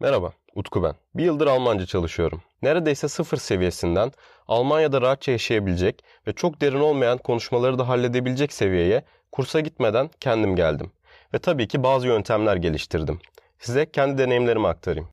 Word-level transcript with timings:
Merhaba, 0.00 0.32
Utku 0.54 0.82
ben. 0.82 0.94
Bir 1.14 1.24
yıldır 1.24 1.46
Almanca 1.46 1.86
çalışıyorum. 1.86 2.42
Neredeyse 2.62 3.08
sıfır 3.08 3.36
seviyesinden 3.36 4.12
Almanya'da 4.48 5.02
rahatça 5.02 5.32
yaşayabilecek 5.32 6.04
ve 6.26 6.32
çok 6.32 6.60
derin 6.60 6.80
olmayan 6.80 7.18
konuşmaları 7.18 7.78
da 7.78 7.88
halledebilecek 7.88 8.52
seviyeye 8.52 9.04
kursa 9.32 9.60
gitmeden 9.60 10.10
kendim 10.20 10.56
geldim. 10.56 10.92
Ve 11.34 11.38
tabii 11.38 11.68
ki 11.68 11.82
bazı 11.82 12.06
yöntemler 12.06 12.56
geliştirdim. 12.56 13.18
Size 13.58 13.90
kendi 13.90 14.18
deneyimlerimi 14.18 14.68
aktarayım. 14.68 15.08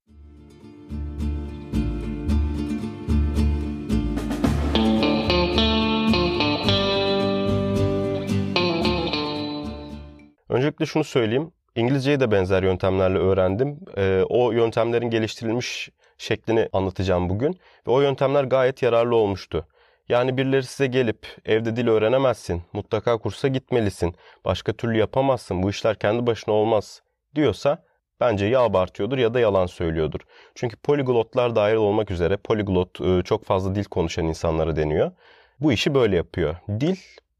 Öncelikle 10.49 10.85
şunu 10.85 11.03
söyleyeyim. 11.03 11.51
İngilizceyi 11.75 12.19
de 12.19 12.31
benzer 12.31 12.63
yöntemlerle 12.63 13.17
öğrendim. 13.17 13.79
Ee, 13.97 14.23
o 14.29 14.51
yöntemlerin 14.51 15.09
geliştirilmiş 15.09 15.89
şeklini 16.17 16.69
anlatacağım 16.73 17.29
bugün. 17.29 17.59
Ve 17.87 17.91
o 17.91 18.01
yöntemler 18.01 18.43
gayet 18.43 18.81
yararlı 18.81 19.15
olmuştu. 19.15 19.67
Yani 20.09 20.37
birileri 20.37 20.63
size 20.63 20.87
gelip 20.87 21.27
evde 21.45 21.75
dil 21.75 21.87
öğrenemezsin, 21.87 22.61
mutlaka 22.73 23.17
kursa 23.17 23.47
gitmelisin, 23.47 24.15
başka 24.45 24.73
türlü 24.73 24.97
yapamazsın, 24.97 25.63
bu 25.63 25.69
işler 25.69 25.95
kendi 25.99 26.27
başına 26.27 26.53
olmaz 26.53 27.01
diyorsa 27.35 27.83
bence 28.19 28.45
ya 28.45 28.61
abartıyordur 28.61 29.17
ya 29.17 29.33
da 29.33 29.39
yalan 29.39 29.65
söylüyordur. 29.65 30.19
Çünkü 30.55 30.75
poliglotlar 30.75 31.55
dahil 31.55 31.75
olmak 31.75 32.11
üzere 32.11 32.37
poliglot 32.37 33.01
e, 33.01 33.21
çok 33.23 33.45
fazla 33.45 33.75
dil 33.75 33.83
konuşan 33.83 34.25
insanlara 34.25 34.75
deniyor. 34.75 35.11
Bu 35.59 35.71
işi 35.71 35.93
böyle 35.93 36.15
yapıyor. 36.15 36.55
Dil 36.79 36.95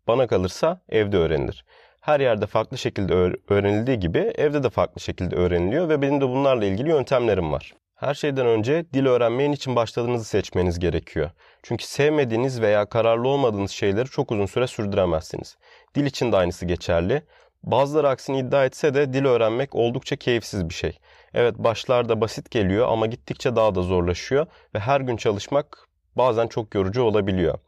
bana 0.08 0.27
kalırsa 0.27 0.81
evde 0.89 1.17
öğrenilir 1.17 1.66
her 2.02 2.20
yerde 2.20 2.46
farklı 2.46 2.78
şekilde 2.78 3.14
öğrenildiği 3.48 4.00
gibi 4.00 4.20
evde 4.20 4.64
de 4.64 4.70
farklı 4.70 5.02
şekilde 5.02 5.36
öğreniliyor 5.36 5.90
ve 5.90 6.02
benim 6.02 6.22
de 6.22 6.30
bunlarla 6.30 6.66
ilgili 6.66 6.90
yöntemlerim 6.90 7.52
var. 7.52 7.73
Her 7.96 8.14
şeyden 8.14 8.46
önce 8.46 8.86
dil 8.94 9.05
öğrenmeyin 9.05 9.52
için 9.52 9.76
başladığınızı 9.76 10.26
seçmeniz 10.26 10.80
gerekiyor. 10.80 11.30
Çünkü 11.64 11.86
sevmediğiniz 11.86 12.62
veya 12.62 12.86
kararlı 12.86 13.28
olmadığınız 13.28 13.72
şeyleri 13.72 14.06
çok 14.06 14.31
uzun 14.31 14.45
süre 14.45 14.67
sürdüremezsiniz. 14.67 15.58
Dil 15.95 16.06
için 16.06 16.31
de 16.31 16.38
aynısı 16.38 16.66
geçerli. 16.66 17.23
Bazıları 17.64 18.09
aksini 18.09 18.40
iddia 18.40 18.66
etse 18.66 18.94
de 18.94 19.14
dil 19.14 19.25
öğrenmek 19.25 19.75
oldukça 19.75 20.16
keyifsiz 20.16 20.70
bir 20.70 20.73
şey. 20.73 21.00
Evet 21.34 21.56
başlarda 21.58 22.22
basit 22.22 22.52
geliyor 22.52 22.88
ama 22.90 23.06
gittikçe 23.06 23.56
daha 23.56 23.75
da 23.75 23.81
zorlaşıyor 23.81 24.47
ve 24.75 24.80
her 24.80 25.02
gün 25.02 25.18
çalışmak 25.18 25.88
bazen 26.16 26.47
çok 26.47 26.75
yorucu 26.75 27.03
olabiliyor. 27.03 27.59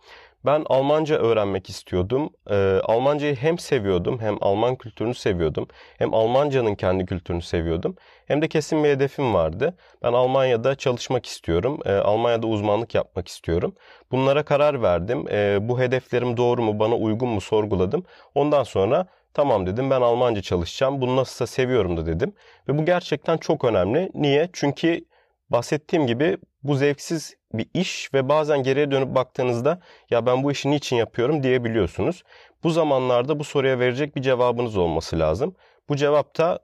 Ben 0.45 0.63
Almanca 0.69 1.15
öğrenmek 1.17 1.69
istiyordum. 1.69 2.29
Ee, 2.49 2.79
Almancayı 2.83 3.35
hem 3.35 3.59
seviyordum 3.59 4.19
hem 4.19 4.37
Alman 4.41 4.75
kültürünü 4.75 5.13
seviyordum. 5.13 5.67
Hem 5.97 6.13
Almancanın 6.13 6.75
kendi 6.75 7.05
kültürünü 7.05 7.41
seviyordum. 7.41 7.95
Hem 8.25 8.41
de 8.41 8.47
kesin 8.47 8.83
bir 8.83 8.89
hedefim 8.89 9.33
vardı. 9.33 9.77
Ben 10.03 10.13
Almanya'da 10.13 10.75
çalışmak 10.75 11.25
istiyorum. 11.25 11.79
Ee, 11.85 11.91
Almanya'da 11.91 12.47
uzmanlık 12.47 12.95
yapmak 12.95 13.27
istiyorum. 13.27 13.75
Bunlara 14.11 14.43
karar 14.43 14.81
verdim. 14.81 15.25
Ee, 15.31 15.57
bu 15.61 15.79
hedeflerim 15.79 16.37
doğru 16.37 16.61
mu, 16.61 16.79
bana 16.79 16.95
uygun 16.95 17.29
mu 17.29 17.41
sorguladım. 17.41 18.03
Ondan 18.35 18.63
sonra 18.63 19.05
tamam 19.33 19.65
dedim 19.67 19.89
ben 19.89 20.01
Almanca 20.01 20.41
çalışacağım. 20.41 21.01
Bunu 21.01 21.15
nasılsa 21.15 21.47
seviyorum 21.47 21.97
da 21.97 22.05
dedim. 22.05 22.33
Ve 22.67 22.77
bu 22.77 22.85
gerçekten 22.85 23.37
çok 23.37 23.65
önemli. 23.65 24.11
Niye? 24.13 24.49
Çünkü 24.53 25.05
bahsettiğim 25.53 26.07
gibi 26.07 26.37
bu 26.63 26.75
zevksiz 26.75 27.35
bir 27.53 27.69
iş 27.73 28.13
ve 28.13 28.29
bazen 28.29 28.63
geriye 28.63 28.91
dönüp 28.91 29.15
baktığınızda 29.15 29.79
ya 30.09 30.25
ben 30.25 30.43
bu 30.43 30.51
işi 30.51 30.71
niçin 30.71 30.95
yapıyorum 30.95 31.43
diyebiliyorsunuz. 31.43 32.23
Bu 32.63 32.69
zamanlarda 32.69 33.39
bu 33.39 33.43
soruya 33.43 33.79
verecek 33.79 34.15
bir 34.15 34.21
cevabınız 34.21 34.77
olması 34.77 35.19
lazım. 35.19 35.55
Bu 35.89 35.95
cevap 35.95 36.37
da 36.37 36.59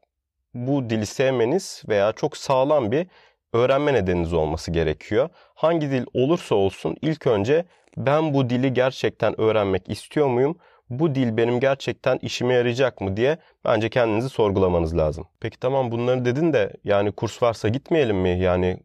bu 0.53 0.89
dili 0.89 1.05
sevmeniz 1.05 1.83
veya 1.89 2.11
çok 2.11 2.37
sağlam 2.37 2.91
bir 2.91 3.07
öğrenme 3.53 3.93
nedeniniz 3.93 4.33
olması 4.33 4.71
gerekiyor. 4.71 5.29
Hangi 5.55 5.91
dil 5.91 6.05
olursa 6.13 6.55
olsun 6.55 6.95
ilk 7.01 7.27
önce 7.27 7.65
ben 7.97 8.33
bu 8.33 8.49
dili 8.49 8.73
gerçekten 8.73 9.41
öğrenmek 9.41 9.89
istiyor 9.89 10.27
muyum? 10.27 10.57
Bu 10.89 11.15
dil 11.15 11.37
benim 11.37 11.59
gerçekten 11.59 12.17
işime 12.21 12.53
yarayacak 12.53 13.01
mı 13.01 13.17
diye 13.17 13.37
bence 13.65 13.89
kendinizi 13.89 14.29
sorgulamanız 14.29 14.97
lazım. 14.97 15.27
Peki 15.39 15.59
tamam 15.59 15.91
bunları 15.91 16.25
dedin 16.25 16.53
de 16.53 16.73
yani 16.83 17.11
kurs 17.11 17.43
varsa 17.43 17.67
gitmeyelim 17.69 18.17
mi? 18.17 18.39
Yani 18.39 18.77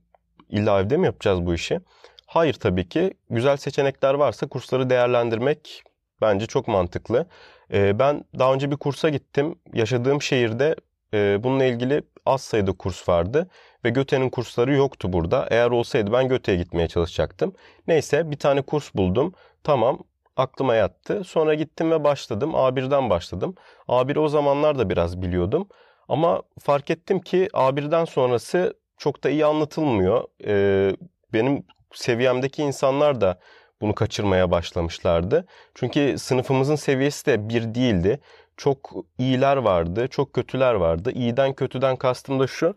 illa 0.49 0.81
evde 0.81 0.97
mi 0.97 1.07
yapacağız 1.07 1.47
bu 1.47 1.55
işi? 1.55 1.81
Hayır 2.27 2.55
tabii 2.55 2.89
ki. 2.89 3.15
Güzel 3.31 3.57
seçenekler 3.57 4.15
varsa 4.15 4.47
kursları 4.47 4.91
değerlendirmek 4.91 5.83
bence 6.21 6.47
çok 6.47 6.69
mantıklı. 6.69 7.27
Ee, 7.73 7.99
ben 7.99 8.25
daha 8.39 8.55
önce 8.55 8.71
bir 8.71 8.77
kursa 8.77 9.09
gittim. 9.09 9.55
Yaşadığım 9.73 10.23
şehirde 10.23 10.77
e, 11.15 11.43
bununla 11.43 11.65
ilgili 11.65 12.03
az 12.27 12.41
sayıda 12.41 12.73
kurs 12.73 13.09
vardı. 13.09 13.49
Ve 13.85 13.91
Göte'nin 13.91 14.31
kursları 14.31 14.75
yoktu 14.75 15.13
burada. 15.13 15.47
Eğer 15.51 15.71
olsaydı 15.71 16.13
ben 16.13 16.29
Göte'ye 16.29 16.59
gitmeye 16.59 16.89
çalışacaktım. 16.89 17.55
Neyse 17.87 18.31
bir 18.31 18.39
tane 18.39 18.63
kurs 18.63 18.95
buldum. 18.95 19.35
Tamam 19.65 19.99
aklıma 20.37 20.75
yattı. 20.75 21.25
Sonra 21.25 21.55
gittim 21.55 21.91
ve 21.91 22.05
başladım. 22.05 22.55
A1'den 22.55 23.11
başladım. 23.11 23.55
A1 23.89 24.19
o 24.19 24.29
zamanlar 24.29 24.79
da 24.79 24.91
biraz 24.91 25.23
biliyordum. 25.23 25.69
Ama 26.09 26.43
fark 26.61 26.91
ettim 26.91 27.21
ki 27.21 27.49
A1'den 27.53 28.05
sonrası 28.05 28.75
çok 28.99 29.25
da 29.25 29.31
iyi 29.31 29.47
anlatılmıyor. 29.47 30.25
Ee, 30.47 30.97
benim 31.33 31.67
seviyemdeki 31.93 32.63
insanlar 32.63 33.21
da 33.21 33.39
bunu 33.81 33.95
kaçırmaya 33.95 34.51
başlamışlardı. 34.51 35.47
Çünkü 35.75 36.19
sınıfımızın 36.19 36.77
seviyesi 36.77 37.27
de 37.27 37.49
bir 37.49 37.75
değildi. 37.75 38.21
Çok 38.57 38.93
iyiler 39.19 39.57
vardı, 39.57 40.09
çok 40.09 40.33
kötüler 40.33 40.75
vardı. 40.75 41.11
İyiden 41.15 41.53
kötüden 41.55 41.97
kastım 41.97 42.41
da 42.41 42.47
şu. 42.47 42.75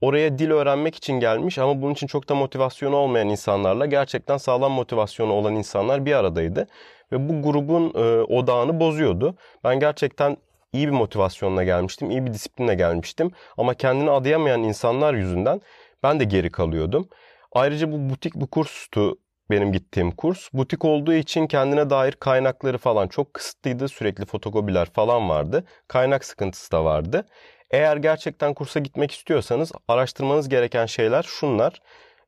Oraya 0.00 0.38
dil 0.38 0.50
öğrenmek 0.50 0.94
için 0.94 1.20
gelmiş 1.20 1.58
ama 1.58 1.82
bunun 1.82 1.92
için 1.92 2.06
çok 2.06 2.28
da 2.28 2.34
motivasyonu 2.34 2.96
olmayan 2.96 3.28
insanlarla 3.28 3.86
gerçekten 3.86 4.36
sağlam 4.36 4.72
motivasyonu 4.72 5.32
olan 5.32 5.54
insanlar 5.54 6.06
bir 6.06 6.12
aradaydı. 6.12 6.66
Ve 7.12 7.28
bu 7.28 7.42
grubun 7.42 7.92
e, 7.94 8.22
odağını 8.22 8.80
bozuyordu. 8.80 9.34
Ben 9.64 9.80
gerçekten 9.80 10.36
iyi 10.72 10.86
bir 10.86 10.92
motivasyonla 10.92 11.64
gelmiştim, 11.64 12.10
iyi 12.10 12.26
bir 12.26 12.32
disiplinle 12.32 12.74
gelmiştim. 12.74 13.30
Ama 13.56 13.74
kendini 13.74 14.10
adayamayan 14.10 14.62
insanlar 14.62 15.14
yüzünden 15.14 15.60
ben 16.02 16.20
de 16.20 16.24
geri 16.24 16.50
kalıyordum. 16.50 17.08
Ayrıca 17.52 17.92
bu 17.92 18.10
butik 18.10 18.34
bu 18.34 18.46
kurstu 18.46 19.18
benim 19.50 19.72
gittiğim 19.72 20.10
kurs. 20.10 20.52
Butik 20.52 20.84
olduğu 20.84 21.12
için 21.12 21.46
kendine 21.46 21.90
dair 21.90 22.12
kaynakları 22.12 22.78
falan 22.78 23.08
çok 23.08 23.34
kısıtlıydı. 23.34 23.88
Sürekli 23.88 24.24
fotokopiler 24.24 24.90
falan 24.90 25.28
vardı. 25.28 25.64
Kaynak 25.88 26.24
sıkıntısı 26.24 26.72
da 26.72 26.84
vardı. 26.84 27.26
Eğer 27.70 27.96
gerçekten 27.96 28.54
kursa 28.54 28.80
gitmek 28.80 29.10
istiyorsanız 29.10 29.72
araştırmanız 29.88 30.48
gereken 30.48 30.86
şeyler 30.86 31.22
şunlar. 31.22 31.82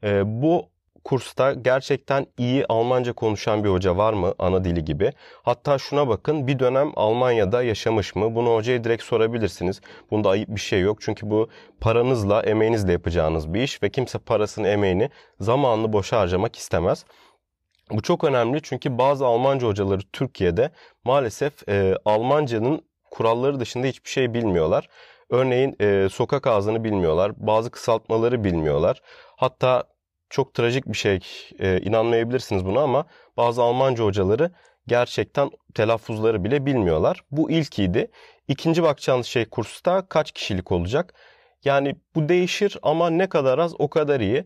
Ee, 0.05 0.23
bu 0.43 0.69
kursta 1.09 1.53
gerçekten 1.53 2.27
iyi 2.39 2.67
Almanca 2.69 3.13
konuşan 3.13 3.65
bir 3.65 3.69
hoca 3.69 3.97
var 3.97 4.13
mı 4.13 4.35
ana 4.39 4.65
dili 4.65 4.85
gibi? 4.85 5.13
Hatta 5.43 5.79
şuna 5.79 6.09
bakın 6.09 6.47
bir 6.47 6.59
dönem 6.59 6.93
Almanya'da 6.97 7.63
yaşamış 7.63 8.15
mı? 8.15 8.35
Bunu 8.35 8.55
hocaya 8.55 8.85
direkt 8.85 9.03
sorabilirsiniz. 9.03 9.81
Bunda 10.11 10.31
ayıp 10.31 10.49
bir 10.49 10.61
şey 10.61 10.81
yok. 10.81 10.99
Çünkü 11.01 11.31
bu 11.31 11.49
paranızla, 11.81 12.43
emeğinizle 12.43 12.93
yapacağınız 12.93 13.55
bir 13.55 13.63
iş 13.63 13.83
ve 13.83 13.91
kimse 13.91 14.19
parasını, 14.19 14.69
emeğini, 14.69 15.11
zamanını 15.41 15.93
boşa 15.93 16.21
harcamak 16.21 16.57
istemez. 16.57 17.05
Bu 17.91 18.03
çok 18.03 18.25
önemli 18.25 18.63
çünkü 18.63 18.99
bazı 18.99 19.27
Almanca 19.27 19.67
hocaları 19.67 20.03
Türkiye'de 20.13 20.71
maalesef 21.05 21.69
e, 21.69 21.95
Almanca'nın 22.05 22.81
kuralları 23.11 23.61
dışında 23.61 23.87
hiçbir 23.87 24.11
şey 24.11 24.35
bilmiyorlar. 24.35 24.89
Örneğin 25.31 25.77
e, 25.81 26.09
sokak 26.09 26.47
ağzını 26.47 26.85
bilmiyorlar, 26.85 27.33
bazı 27.37 27.71
kısaltmaları 27.71 28.45
bilmiyorlar. 28.45 29.01
Hatta 29.37 29.85
çok 30.31 30.55
trajik 30.55 30.87
bir 30.87 30.97
şey. 30.97 31.19
E, 31.59 31.81
inanmayabilirsiniz 31.81 32.65
buna 32.65 32.81
ama 32.81 33.07
bazı 33.37 33.63
Almanca 33.63 34.05
hocaları 34.05 34.51
gerçekten 34.87 35.51
telaffuzları 35.75 36.45
bile 36.45 36.67
bilmiyorlar. 36.67 37.21
Bu 37.31 37.51
ilkiydi. 37.51 38.11
İkinci 38.49 38.83
bakacağınız 38.83 39.27
şey 39.27 39.45
kursta 39.45 40.09
kaç 40.09 40.33
kişilik 40.33 40.73
olacak? 40.73 41.15
Yani 41.65 41.97
bu 42.15 42.29
değişir 42.29 42.79
ama 42.83 43.11
ne 43.11 43.29
kadar 43.29 43.59
az 43.59 43.75
o 43.79 43.91
kadar 43.91 44.21
iyi. 44.21 44.45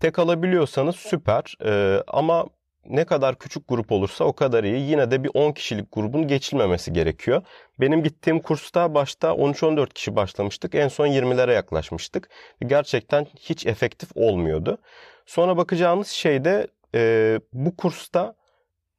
Tek 0.00 0.18
alabiliyorsanız 0.18 0.96
süper 0.96 1.54
ee, 1.64 2.02
ama 2.06 2.46
ne 2.86 3.04
kadar 3.04 3.38
küçük 3.38 3.68
grup 3.68 3.92
olursa 3.92 4.24
o 4.24 4.32
kadar 4.32 4.64
iyi. 4.64 4.90
Yine 4.90 5.10
de 5.10 5.24
bir 5.24 5.30
10 5.34 5.52
kişilik 5.52 5.92
grubun 5.92 6.28
geçilmemesi 6.28 6.92
gerekiyor. 6.92 7.42
Benim 7.80 8.02
gittiğim 8.02 8.40
kursta 8.40 8.94
başta 8.94 9.28
13-14 9.28 9.92
kişi 9.94 10.16
başlamıştık. 10.16 10.74
En 10.74 10.88
son 10.88 11.06
20'lere 11.06 11.54
yaklaşmıştık. 11.54 12.28
Gerçekten 12.66 13.26
hiç 13.40 13.66
efektif 13.66 14.08
olmuyordu. 14.14 14.78
Sonra 15.26 15.56
bakacağımız 15.56 16.08
şey 16.08 16.44
de 16.44 16.66
e, 16.94 17.40
bu 17.52 17.76
kursta 17.76 18.34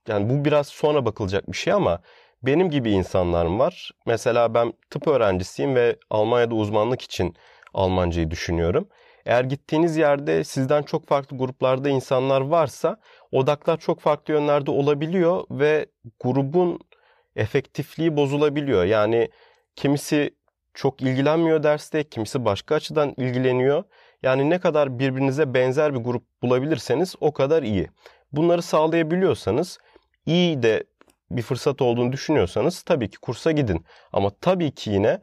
yani 0.08 0.30
bu 0.30 0.46
biraz 0.46 0.68
sonra 0.68 1.06
bakılacak 1.06 1.52
bir 1.52 1.58
şey 1.58 1.74
ama 1.74 2.02
benim 2.44 2.70
gibi 2.70 2.92
insanlarım 2.92 3.60
var. 3.60 3.92
Mesela 4.06 4.54
ben 4.54 4.74
tıp 4.90 5.08
öğrencisiyim 5.08 5.76
ve 5.76 5.96
Almanya'da 6.10 6.56
uzmanlık 6.56 7.02
için 7.02 7.36
Almancayı 7.74 8.32
düşünüyorum. 8.32 8.88
Eğer 9.26 9.44
gittiğiniz 9.44 9.98
yerde 9.98 10.44
sizden 10.44 10.84
çok 10.84 11.08
farklı 11.08 11.38
gruplarda 11.38 11.90
insanlar 11.90 12.42
varsa 12.42 12.98
odaklar 13.32 13.80
çok 13.80 14.00
farklı 14.00 14.34
yönlerde 14.34 14.72
olabiliyor 14.72 15.44
ve 15.52 15.86
grubun 16.20 16.80
efektifliği 17.36 18.18
bozulabiliyor. 18.18 18.84
Yani 18.84 19.30
kimisi 19.76 20.36
çok 20.74 21.02
ilgilenmiyor 21.02 21.64
derste, 21.64 22.04
kimisi 22.04 22.46
başka 22.46 22.76
açıdan 22.76 23.14
ilgileniyor. 23.18 23.84
Yani 24.24 24.50
ne 24.50 24.60
kadar 24.60 25.00
birbirinize 25.00 25.54
benzer 25.54 25.94
bir 25.94 26.00
grup 26.00 26.24
bulabilirseniz 26.44 27.16
o 27.22 27.34
kadar 27.34 27.64
iyi. 27.64 27.88
Bunları 28.32 28.62
sağlayabiliyorsanız 28.62 29.78
iyi 30.26 30.64
de 30.64 30.84
bir 31.32 31.42
fırsat 31.42 31.82
olduğunu 31.82 32.12
düşünüyorsanız 32.12 32.82
tabii 32.82 33.10
ki 33.10 33.18
kursa 33.18 33.52
gidin. 33.52 33.86
Ama 34.14 34.30
tabii 34.42 34.72
ki 34.72 34.90
yine 34.90 35.20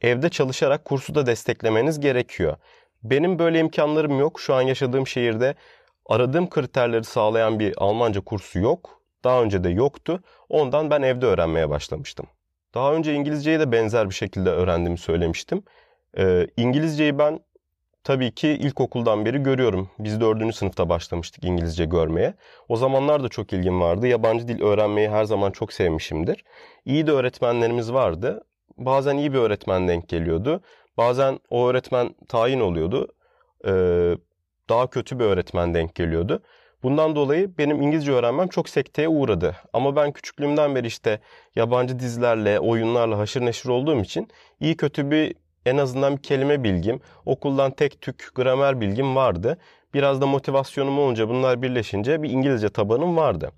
evde 0.00 0.28
çalışarak 0.28 0.84
kursu 0.84 1.14
da 1.14 1.26
desteklemeniz 1.26 2.00
gerekiyor. 2.00 2.56
Benim 3.02 3.38
böyle 3.38 3.58
imkanlarım 3.58 4.18
yok. 4.18 4.40
Şu 4.40 4.54
an 4.54 4.62
yaşadığım 4.62 5.06
şehirde 5.06 5.54
aradığım 6.06 6.50
kriterleri 6.50 7.04
sağlayan 7.04 7.58
bir 7.58 7.74
Almanca 7.76 8.20
kursu 8.20 8.58
yok. 8.58 9.00
Daha 9.24 9.42
önce 9.42 9.64
de 9.64 9.68
yoktu. 9.68 10.22
Ondan 10.48 10.90
ben 10.90 11.02
evde 11.02 11.26
öğrenmeye 11.26 11.70
başlamıştım. 11.70 12.26
Daha 12.74 12.94
önce 12.94 13.14
İngilizceyi 13.14 13.60
de 13.60 13.72
benzer 13.72 14.10
bir 14.10 14.14
şekilde 14.14 14.50
öğrendiğimi 14.50 14.98
söylemiştim. 14.98 15.62
Ee, 16.18 16.46
İngilizceyi 16.56 17.18
ben 17.18 17.40
tabii 18.04 18.34
ki 18.34 18.48
ilkokuldan 18.48 19.24
beri 19.24 19.42
görüyorum. 19.42 19.90
Biz 19.98 20.20
dördüncü 20.20 20.56
sınıfta 20.56 20.88
başlamıştık 20.88 21.44
İngilizce 21.44 21.84
görmeye. 21.84 22.34
O 22.68 22.76
zamanlar 22.76 23.22
da 23.24 23.28
çok 23.28 23.52
ilgim 23.52 23.80
vardı. 23.80 24.06
Yabancı 24.06 24.48
dil 24.48 24.62
öğrenmeyi 24.62 25.08
her 25.08 25.24
zaman 25.24 25.50
çok 25.50 25.72
sevmişimdir. 25.72 26.44
İyi 26.84 27.06
de 27.06 27.12
öğretmenlerimiz 27.12 27.92
vardı. 27.92 28.44
Bazen 28.78 29.16
iyi 29.16 29.32
bir 29.32 29.38
öğretmen 29.38 29.88
denk 29.88 30.08
geliyordu. 30.08 30.60
Bazen 30.96 31.40
o 31.50 31.68
öğretmen 31.68 32.14
tayin 32.28 32.60
oluyordu. 32.60 33.08
Ee, 33.66 34.16
daha 34.68 34.86
kötü 34.86 35.18
bir 35.18 35.24
öğretmen 35.24 35.74
denk 35.74 35.94
geliyordu. 35.94 36.42
Bundan 36.82 37.16
dolayı 37.16 37.58
benim 37.58 37.82
İngilizce 37.82 38.12
öğrenmem 38.12 38.48
çok 38.48 38.68
sekteye 38.68 39.08
uğradı. 39.08 39.56
Ama 39.72 39.96
ben 39.96 40.12
küçüklüğümden 40.12 40.74
beri 40.74 40.86
işte 40.86 41.20
yabancı 41.56 41.98
dizilerle, 41.98 42.60
oyunlarla 42.60 43.18
haşır 43.18 43.40
neşir 43.40 43.68
olduğum 43.68 44.00
için 44.00 44.28
iyi 44.60 44.76
kötü 44.76 45.10
bir 45.10 45.34
en 45.66 45.76
azından 45.76 46.16
bir 46.16 46.22
kelime 46.22 46.64
bilgim, 46.64 47.00
okuldan 47.26 47.70
tek 47.70 48.00
tük 48.00 48.30
gramer 48.34 48.80
bilgim 48.80 49.16
vardı. 49.16 49.58
Biraz 49.94 50.20
da 50.20 50.26
motivasyonum 50.26 50.98
olunca 50.98 51.28
bunlar 51.28 51.62
birleşince 51.62 52.22
bir 52.22 52.30
İngilizce 52.30 52.68
tabanım 52.68 53.16
vardı. 53.16 53.50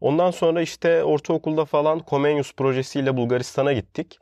Ondan 0.00 0.30
sonra 0.30 0.62
işte 0.62 1.04
ortaokulda 1.04 1.64
falan 1.64 2.02
Comenius 2.10 2.52
projesiyle 2.52 3.16
Bulgaristan'a 3.16 3.72
gittik. 3.72 4.18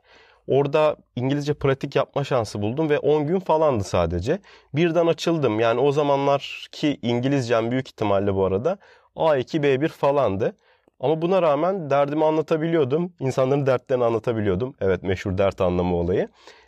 Orada 0.47 0.95
İngilizce 1.15 1.53
pratik 1.53 1.95
yapma 1.95 2.23
şansı 2.23 2.61
buldum 2.61 2.89
ve 2.89 2.99
10 2.99 3.27
gün 3.27 3.39
falandı 3.39 3.83
sadece. 3.83 4.39
Birden 4.73 5.07
açıldım. 5.07 5.59
Yani 5.59 5.79
o 5.79 5.91
zamanlar 5.91 6.67
ki 6.71 6.99
İngilizcem 7.01 7.71
büyük 7.71 7.87
ihtimalle 7.87 8.35
bu 8.35 8.45
arada 8.45 8.77
A2, 9.15 9.63
B1 9.63 9.87
falandı. 9.87 10.55
Ama 10.99 11.21
buna 11.21 11.41
rağmen 11.41 11.89
derdimi 11.89 12.25
anlatabiliyordum. 12.25 13.13
İnsanların 13.19 13.65
dertlerini 13.65 14.05
anlatabiliyordum. 14.05 14.75
Evet 14.81 15.03
meşhur 15.03 15.37
dert 15.37 15.61
anlamı 15.61 15.95
olayı. 15.95 16.27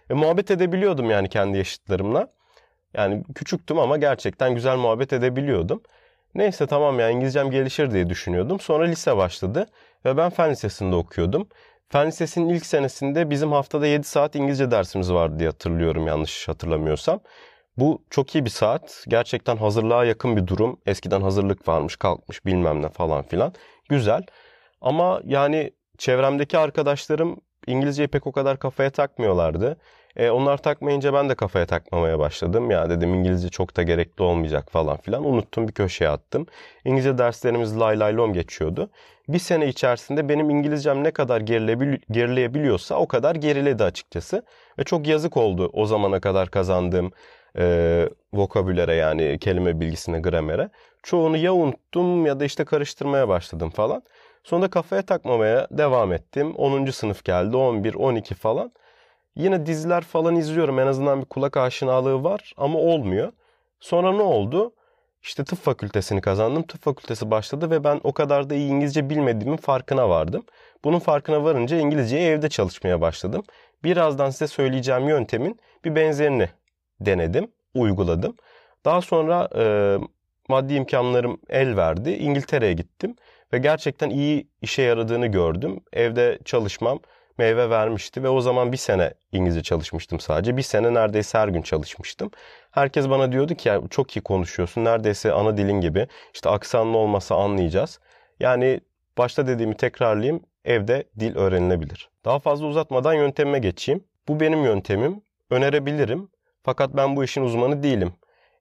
Ve 0.10 0.14
muhabbet 0.14 0.52
edebiliyordum 0.52 1.10
yani 1.10 1.30
kendi 1.30 1.58
yaşıtlarımla. 1.58 2.28
Yani 2.94 3.24
küçüktüm 3.36 3.80
ama 3.80 3.98
gerçekten 3.98 4.56
güzel 4.56 4.78
muhabbet 4.78 5.14
edebiliyordum. 5.14 5.82
Neyse 6.36 6.68
tamam 6.68 7.00
ya 7.00 7.10
İngilizcem 7.10 7.52
gelişir 7.52 7.92
diye 7.92 8.10
düşünüyordum. 8.10 8.60
Sonra 8.60 8.86
lise 8.86 9.18
başladı 9.18 9.66
ve 10.06 10.18
ben 10.18 10.30
fen 10.30 10.52
lisesinde 10.52 10.96
okuyordum. 10.96 11.48
Fen 11.90 12.08
Lisesi'nin 12.08 12.50
ilk 12.50 12.66
senesinde 12.66 13.30
bizim 13.30 13.52
haftada 13.52 13.88
7 13.88 14.04
saat 14.04 14.36
İngilizce 14.36 14.72
dersimiz 14.72 15.14
vardı 15.14 15.40
diye 15.40 15.50
hatırlıyorum 15.50 16.08
yanlış 16.08 16.48
hatırlamıyorsam. 16.48 17.20
Bu 17.78 18.04
çok 18.10 18.36
iyi 18.36 18.46
bir 18.46 18.50
saat. 18.50 19.06
Gerçekten 19.08 19.58
hazırlığa 19.58 20.06
yakın 20.06 20.38
bir 20.38 20.48
durum. 20.48 20.80
Eskiden 20.86 21.22
hazırlık 21.22 21.68
varmış, 21.68 21.96
kalkmış 21.96 22.46
bilmem 22.46 22.82
ne 22.82 22.90
falan 22.90 23.24
filan. 23.24 23.54
Güzel. 23.90 24.24
Ama 24.82 25.22
yani 25.24 25.72
çevremdeki 25.98 26.58
arkadaşlarım 26.58 27.42
İngilizceyi 27.68 28.08
pek 28.08 28.28
o 28.28 28.32
kadar 28.32 28.60
kafaya 28.60 28.90
takmıyorlardı. 28.90 29.78
E, 30.16 30.30
onlar 30.30 30.58
takmayınca 30.58 31.14
ben 31.14 31.30
de 31.30 31.36
kafaya 31.36 31.66
takmamaya 31.66 32.20
başladım. 32.20 32.72
Ya 32.72 32.90
dedim 32.90 33.14
İngilizce 33.14 33.50
çok 33.50 33.78
da 33.78 33.84
gerekli 33.84 34.24
olmayacak 34.24 34.72
falan 34.72 34.98
filan. 34.98 35.26
Unuttum 35.26 35.68
bir 35.68 35.74
köşeye 35.74 36.10
attım. 36.10 36.46
İngilizce 36.86 37.18
derslerimiz 37.18 37.80
lay 37.80 38.00
lay 38.00 38.16
lom 38.16 38.34
geçiyordu. 38.34 38.90
Bir 39.30 39.40
sene 39.40 39.68
içerisinde 39.68 40.30
benim 40.30 40.50
İngilizcem 40.50 41.04
ne 41.04 41.12
kadar 41.12 41.42
gerileyebiliyorsa 41.42 42.96
o 42.96 43.08
kadar 43.08 43.36
geriledi 43.36 43.84
açıkçası. 43.84 44.44
Ve 44.80 44.84
çok 44.84 45.08
yazık 45.08 45.38
oldu 45.38 45.70
o 45.74 45.86
zamana 45.86 46.20
kadar 46.20 46.50
kazandığım 46.50 47.12
e, 47.58 48.10
vokabülere 48.34 48.96
yani 48.96 49.38
kelime 49.40 49.80
bilgisine, 49.80 50.20
gramere. 50.20 50.70
Çoğunu 51.04 51.38
ya 51.38 51.54
unuttum 51.54 52.26
ya 52.26 52.40
da 52.40 52.46
işte 52.46 52.66
karıştırmaya 52.66 53.28
başladım 53.28 53.70
falan. 53.70 54.04
Sonra 54.46 54.68
kafaya 54.68 55.02
takmamaya 55.02 55.68
devam 55.72 56.14
ettim. 56.14 56.56
10. 56.56 56.92
sınıf 56.92 57.24
geldi, 57.24 57.58
11, 57.58 57.96
12 57.96 58.36
falan. 58.36 58.72
Yine 59.36 59.66
diziler 59.66 60.04
falan 60.04 60.36
izliyorum. 60.36 60.80
En 60.80 60.88
azından 60.88 61.22
bir 61.22 61.26
kulak 61.26 61.58
aşinalığı 61.58 62.24
var 62.24 62.54
ama 62.58 62.80
olmuyor. 62.80 63.32
Sonra 63.80 64.12
ne 64.12 64.22
oldu? 64.22 64.74
İşte 65.24 65.44
tıp 65.44 65.60
fakültesini 65.60 66.22
kazandım. 66.22 66.64
Tıp 66.64 66.82
fakültesi 66.82 67.32
başladı 67.32 67.72
ve 67.72 67.84
ben 67.84 68.02
o 68.04 68.14
kadar 68.14 68.50
da 68.50 68.56
iyi 68.56 68.70
İngilizce 68.70 69.10
bilmediğimin 69.10 69.58
farkına 69.58 70.10
vardım. 70.10 70.46
Bunun 70.84 71.00
farkına 71.00 71.44
varınca 71.44 71.78
İngilizceyi 71.78 72.28
evde 72.28 72.50
çalışmaya 72.50 73.02
başladım. 73.02 73.44
Birazdan 73.84 74.30
size 74.30 74.48
söyleyeceğim 74.48 75.08
yöntemin 75.10 75.60
bir 75.86 75.96
benzerini 75.96 76.50
denedim, 77.00 77.52
uyguladım. 77.76 78.36
Daha 78.86 79.02
sonra 79.02 79.50
e, 79.56 79.98
maddi 80.50 80.74
imkanlarım 80.74 81.42
el 81.50 81.78
verdi. 81.78 82.10
İngiltere'ye 82.10 82.74
gittim 82.74 83.16
ve 83.54 83.58
gerçekten 83.58 84.10
iyi 84.10 84.48
işe 84.62 84.82
yaradığını 84.82 85.28
gördüm. 85.28 85.80
Evde 85.94 86.40
çalışmam 86.46 87.00
meyve 87.38 87.70
vermişti 87.70 88.24
ve 88.24 88.30
o 88.30 88.42
zaman 88.42 88.72
bir 88.72 88.78
sene 88.78 89.14
İngilizce 89.32 89.64
çalışmıştım 89.64 90.20
sadece. 90.20 90.58
Bir 90.58 90.62
sene 90.62 90.94
neredeyse 90.94 91.38
her 91.38 91.48
gün 91.48 91.62
çalışmıştım. 91.62 92.32
Herkes 92.72 93.10
bana 93.10 93.32
diyordu 93.32 93.56
ki 93.56 93.70
ya 93.70 93.82
çok 93.90 94.18
iyi 94.18 94.22
konuşuyorsun. 94.22 94.86
Neredeyse 94.86 95.32
ana 95.32 95.58
dilin 95.58 95.82
gibi. 95.82 96.08
İşte 96.34 96.50
aksanlı 96.50 96.98
olmasa 96.98 97.36
anlayacağız. 97.36 98.00
Yani 98.40 98.80
başta 99.18 99.48
dediğimi 99.48 99.78
tekrarlayayım. 99.78 100.44
Evde 100.66 101.04
dil 101.20 101.36
öğrenilebilir. 101.36 102.10
Daha 102.26 102.40
fazla 102.40 102.66
uzatmadan 102.66 103.14
yöntemime 103.14 103.60
geçeyim. 103.60 104.04
Bu 104.28 104.40
benim 104.40 104.64
yöntemim. 104.64 105.22
Önerebilirim. 105.50 106.30
Fakat 106.64 106.96
ben 106.96 107.16
bu 107.16 107.24
işin 107.24 107.42
uzmanı 107.42 107.84
değilim. 107.84 108.14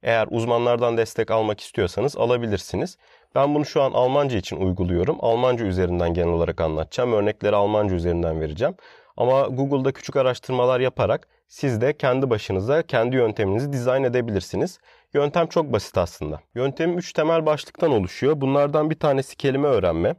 Eğer 0.02 0.28
uzmanlardan 0.30 0.96
destek 0.96 1.30
almak 1.30 1.60
istiyorsanız 1.60 2.16
alabilirsiniz. 2.16 2.98
Ben 3.34 3.54
bunu 3.54 3.64
şu 3.64 3.82
an 3.82 3.92
Almanca 3.92 4.38
için 4.38 4.56
uyguluyorum. 4.56 5.16
Almanca 5.20 5.66
üzerinden 5.66 6.14
genel 6.14 6.28
olarak 6.28 6.60
anlatacağım. 6.60 7.12
Örnekleri 7.12 7.56
Almanca 7.56 7.94
üzerinden 7.94 8.40
vereceğim. 8.40 8.74
Ama 9.16 9.42
Google'da 9.42 9.92
küçük 9.92 10.16
araştırmalar 10.16 10.80
yaparak 10.80 11.28
siz 11.48 11.80
de 11.80 11.96
kendi 11.96 12.30
başınıza 12.30 12.82
kendi 12.82 13.16
yönteminizi 13.16 13.72
dizayn 13.72 14.04
edebilirsiniz. 14.04 14.78
Yöntem 15.14 15.46
çok 15.46 15.72
basit 15.72 15.98
aslında. 15.98 16.40
Yöntemim 16.54 16.98
3 16.98 17.12
temel 17.12 17.46
başlıktan 17.46 17.90
oluşuyor. 17.92 18.40
Bunlardan 18.40 18.90
bir 18.90 18.98
tanesi 18.98 19.36
kelime 19.36 19.68
öğrenme. 19.68 20.14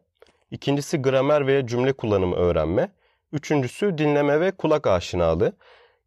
İkincisi 0.52 1.02
gramer 1.02 1.48
veya 1.48 1.68
cümle 1.68 1.94
kullanımı 1.94 2.36
öğrenme. 2.36 2.90
Üçüncüsü 3.32 3.98
dinleme 3.98 4.40
ve 4.40 4.52
kulak 4.52 4.88
aşinalığı. 4.88 5.54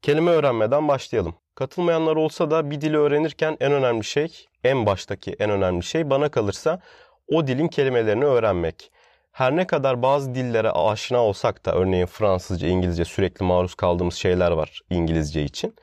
Kelime 0.02 0.30
öğrenmeden 0.30 0.88
başlayalım. 0.88 1.34
Katılmayanlar 1.54 2.16
olsa 2.16 2.50
da 2.50 2.70
bir 2.70 2.80
dili 2.80 2.96
öğrenirken 2.96 3.56
en 3.60 3.72
önemli 3.72 4.04
şey, 4.04 4.47
en 4.64 4.86
baştaki 4.86 5.36
en 5.38 5.50
önemli 5.50 5.82
şey 5.82 6.10
bana 6.10 6.28
kalırsa 6.28 6.80
o 7.28 7.46
dilin 7.46 7.68
kelimelerini 7.68 8.24
öğrenmek. 8.24 8.90
Her 9.32 9.56
ne 9.56 9.66
kadar 9.66 10.02
bazı 10.02 10.34
dillere 10.34 10.70
aşina 10.70 11.18
olsak 11.18 11.66
da 11.66 11.74
örneğin 11.74 12.06
Fransızca, 12.06 12.68
İngilizce 12.68 13.04
sürekli 13.04 13.44
maruz 13.44 13.74
kaldığımız 13.74 14.14
şeyler 14.14 14.50
var 14.50 14.80
İngilizce 14.90 15.42
için. 15.42 15.74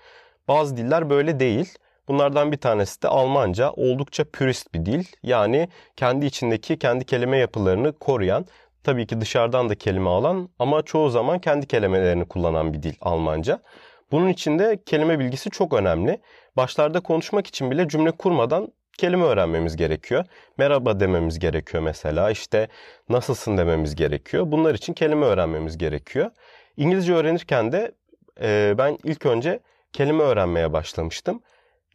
Bazı 0.48 0.78
diller 0.78 1.10
böyle 1.10 1.40
değil. 1.40 1.78
Bunlardan 2.08 2.52
bir 2.52 2.58
tanesi 2.58 3.02
de 3.02 3.08
Almanca 3.08 3.72
oldukça 3.72 4.24
pürist 4.24 4.74
bir 4.74 4.86
dil. 4.86 5.04
Yani 5.24 5.70
kendi 5.96 6.26
içindeki 6.26 6.80
kendi 6.80 7.06
kelime 7.06 7.38
yapılarını 7.38 7.94
koruyan, 7.94 8.46
tabii 8.84 9.08
ki 9.08 9.22
dışarıdan 9.22 9.70
da 9.70 9.76
kelime 9.76 10.10
alan 10.10 10.50
ama 10.60 10.82
çoğu 10.82 11.10
zaman 11.10 11.40
kendi 11.40 11.68
kelimelerini 11.68 12.26
kullanan 12.28 12.74
bir 12.74 12.84
dil 12.84 12.94
Almanca. 13.02 13.60
Bunun 14.12 14.30
için 14.30 14.60
de 14.60 14.80
kelime 14.86 15.20
bilgisi 15.20 15.50
çok 15.50 15.74
önemli. 15.74 16.22
Başlarda 16.58 17.00
konuşmak 17.00 17.48
için 17.48 17.72
bile 17.72 17.88
cümle 17.88 18.12
kurmadan 18.12 18.68
kelime 18.98 19.26
öğrenmemiz 19.26 19.76
gerekiyor. 19.76 20.26
Merhaba 20.58 21.00
dememiz 21.00 21.40
gerekiyor 21.40 21.84
mesela. 21.84 22.32
İşte 22.32 22.68
nasılsın 23.10 23.58
dememiz 23.58 23.96
gerekiyor. 23.96 24.44
Bunlar 24.52 24.76
için 24.76 24.94
kelime 24.94 25.26
öğrenmemiz 25.26 25.78
gerekiyor. 25.78 26.32
İngilizce 26.78 27.14
öğrenirken 27.14 27.72
de 27.72 27.92
e, 28.42 28.76
ben 28.78 28.98
ilk 29.04 29.26
önce 29.26 29.60
kelime 29.94 30.24
öğrenmeye 30.24 30.74
başlamıştım. 30.74 31.42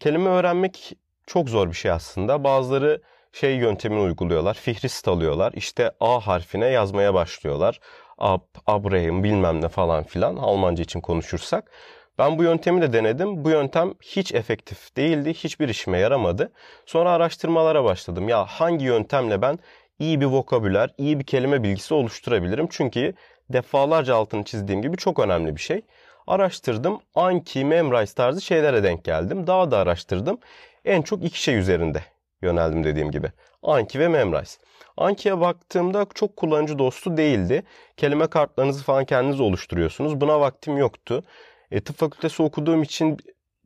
Kelime 0.00 0.30
öğrenmek 0.30 0.92
çok 1.26 1.48
zor 1.48 1.68
bir 1.68 1.74
şey 1.76 1.90
aslında. 1.90 2.44
Bazıları 2.44 3.02
şey 3.32 3.56
yöntemini 3.56 4.00
uyguluyorlar. 4.00 4.54
Fihrist 4.54 5.08
alıyorlar. 5.08 5.52
İşte 5.52 5.90
A 6.00 6.26
harfine 6.26 6.66
yazmaya 6.66 7.14
başlıyorlar. 7.14 7.80
Ab, 8.18 8.44
Abraham 8.66 9.24
bilmem 9.24 9.60
ne 9.62 9.68
falan 9.68 10.04
filan 10.04 10.36
Almanca 10.36 10.82
için 10.82 11.00
konuşursak. 11.00 11.70
Ben 12.20 12.38
bu 12.38 12.42
yöntemi 12.42 12.82
de 12.82 12.92
denedim. 12.92 13.44
Bu 13.44 13.50
yöntem 13.50 13.94
hiç 14.02 14.34
efektif 14.34 14.96
değildi. 14.96 15.34
Hiçbir 15.34 15.68
işime 15.68 15.98
yaramadı. 15.98 16.52
Sonra 16.86 17.10
araştırmalara 17.10 17.84
başladım. 17.84 18.28
Ya 18.28 18.44
hangi 18.44 18.84
yöntemle 18.84 19.42
ben 19.42 19.58
iyi 19.98 20.20
bir 20.20 20.26
vokabüler, 20.26 20.90
iyi 20.98 21.18
bir 21.18 21.24
kelime 21.24 21.62
bilgisi 21.62 21.94
oluşturabilirim? 21.94 22.66
Çünkü 22.70 23.14
defalarca 23.50 24.16
altını 24.16 24.44
çizdiğim 24.44 24.82
gibi 24.82 24.96
çok 24.96 25.18
önemli 25.18 25.56
bir 25.56 25.60
şey. 25.60 25.82
Araştırdım. 26.26 27.00
Anki, 27.14 27.64
Memrise 27.64 28.14
tarzı 28.14 28.40
şeylere 28.40 28.82
denk 28.82 29.04
geldim. 29.04 29.46
Daha 29.46 29.70
da 29.70 29.78
araştırdım. 29.78 30.38
en 30.84 31.02
çok 31.02 31.24
iki 31.24 31.42
şey 31.42 31.56
üzerinde 31.58 32.04
yöneldim 32.42 32.84
dediğim 32.84 33.10
gibi. 33.10 33.32
Anki 33.62 34.00
ve 34.00 34.08
Memrise. 34.08 34.60
Anki'ye 34.96 35.40
baktığımda 35.40 36.06
çok 36.14 36.36
kullanıcı 36.36 36.78
dostu 36.78 37.16
değildi. 37.16 37.62
Kelime 37.96 38.26
kartlarınızı 38.26 38.84
falan 38.84 39.04
kendiniz 39.04 39.40
oluşturuyorsunuz. 39.40 40.20
Buna 40.20 40.40
vaktim 40.40 40.76
yoktu. 40.76 41.22
E, 41.70 41.80
tıp 41.80 41.96
fakültesi 41.96 42.42
okuduğum 42.42 42.82
için 42.82 43.18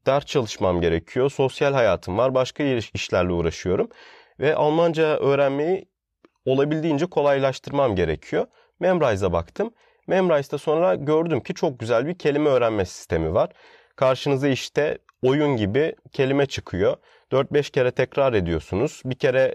ders 0.06 0.24
çalışmam 0.24 0.80
gerekiyor. 0.80 1.30
Sosyal 1.30 1.72
hayatım 1.72 2.18
var. 2.18 2.34
Başka 2.34 2.62
işlerle 2.94 3.32
uğraşıyorum. 3.32 3.88
Ve 4.40 4.54
Almanca 4.54 5.18
öğrenmeyi 5.18 5.88
olabildiğince 6.44 7.06
kolaylaştırmam 7.06 7.96
gerekiyor. 7.96 8.46
Memrise'a 8.80 9.32
baktım. 9.32 9.74
Memrise'da 10.06 10.58
sonra 10.58 10.94
gördüm 10.94 11.40
ki 11.40 11.54
çok 11.54 11.78
güzel 11.80 12.06
bir 12.06 12.18
kelime 12.18 12.50
öğrenme 12.50 12.84
sistemi 12.84 13.34
var. 13.34 13.50
Karşınıza 13.96 14.48
işte 14.48 14.98
oyun 15.22 15.56
gibi 15.56 15.94
kelime 16.12 16.46
çıkıyor. 16.46 16.96
4-5 17.32 17.70
kere 17.70 17.90
tekrar 17.90 18.32
ediyorsunuz. 18.32 19.02
Bir 19.04 19.14
kere 19.14 19.54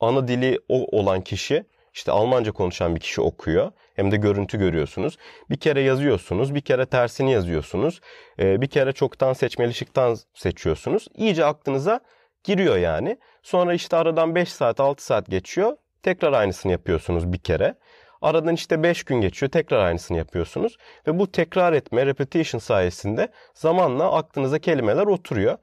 ana 0.00 0.28
dili 0.28 0.58
olan 0.68 1.20
kişi 1.20 1.64
işte 1.94 2.12
Almanca 2.12 2.52
konuşan 2.52 2.94
bir 2.94 3.00
kişi 3.00 3.20
okuyor. 3.20 3.72
Hem 3.96 4.10
de 4.10 4.16
görüntü 4.16 4.58
görüyorsunuz. 4.58 5.18
Bir 5.50 5.56
kere 5.56 5.80
yazıyorsunuz, 5.80 6.54
bir 6.54 6.60
kere 6.60 6.86
tersini 6.86 7.32
yazıyorsunuz. 7.32 8.00
Ee, 8.38 8.60
bir 8.60 8.66
kere 8.66 8.92
çoktan 8.92 9.32
seçmeli 9.32 9.74
şıktan 9.74 10.16
seçiyorsunuz. 10.34 11.08
İyice 11.14 11.44
aklınıza 11.44 12.00
giriyor 12.44 12.76
yani. 12.76 13.18
Sonra 13.42 13.74
işte 13.74 13.96
aradan 13.96 14.34
5 14.34 14.52
saat 14.52 14.80
6 14.80 15.04
saat 15.04 15.26
geçiyor. 15.26 15.76
Tekrar 16.02 16.32
aynısını 16.32 16.72
yapıyorsunuz 16.72 17.32
bir 17.32 17.38
kere. 17.38 17.74
Aradan 18.22 18.54
işte 18.54 18.82
5 18.82 19.04
gün 19.04 19.20
geçiyor. 19.20 19.50
Tekrar 19.52 19.86
aynısını 19.86 20.18
yapıyorsunuz. 20.18 20.76
Ve 21.06 21.18
bu 21.18 21.32
tekrar 21.32 21.72
etme, 21.72 22.06
repetition 22.06 22.58
sayesinde 22.58 23.28
zamanla 23.54 24.12
aklınıza 24.12 24.58
kelimeler 24.58 25.06
oturuyor. 25.06 25.58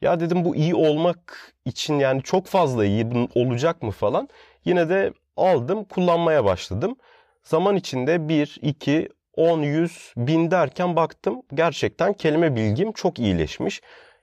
Ya 0.00 0.20
dedim 0.20 0.44
bu 0.44 0.56
iyi 0.56 0.74
olmak 0.74 1.52
için 1.64 1.98
yani 1.98 2.22
çok 2.22 2.46
fazla 2.46 2.84
iyi 2.84 3.28
olacak 3.34 3.82
mı 3.82 3.90
falan. 3.90 4.28
Yine 4.64 4.88
de 4.88 5.12
aldım, 5.36 5.84
kullanmaya 5.84 6.44
başladım. 6.44 6.96
Zaman 7.42 7.76
içinde 7.76 8.28
1, 8.28 8.58
2, 8.62 9.08
10, 9.36 9.62
100, 9.62 10.12
1000 10.16 10.50
derken 10.50 10.96
baktım 10.96 11.42
gerçekten 11.54 12.12
kelime 12.12 12.56
bilgim 12.56 12.92
çok 12.92 13.18
iyileşmiş. 13.18 13.82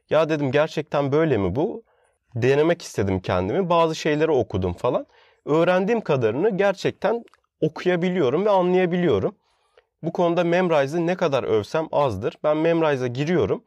Ya 0.09 0.29
dedim 0.29 0.51
gerçekten 0.51 1.11
böyle 1.11 1.37
mi 1.37 1.55
bu? 1.55 1.83
Denemek 2.35 2.81
istedim 2.81 3.19
kendimi. 3.19 3.69
Bazı 3.69 3.95
şeyleri 3.95 4.31
okudum 4.31 4.73
falan. 4.73 5.05
Öğrendiğim 5.45 6.01
kadarını 6.01 6.57
gerçekten 6.57 7.23
okuyabiliyorum 7.61 8.45
ve 8.45 8.49
anlayabiliyorum. 8.49 9.35
Bu 10.03 10.11
konuda 10.11 10.43
Memrise'ı 10.43 11.07
ne 11.07 11.15
kadar 11.15 11.43
övsem 11.43 11.87
azdır. 11.91 12.35
Ben 12.43 12.57
Memrise'a 12.57 13.07
giriyorum 13.07 13.63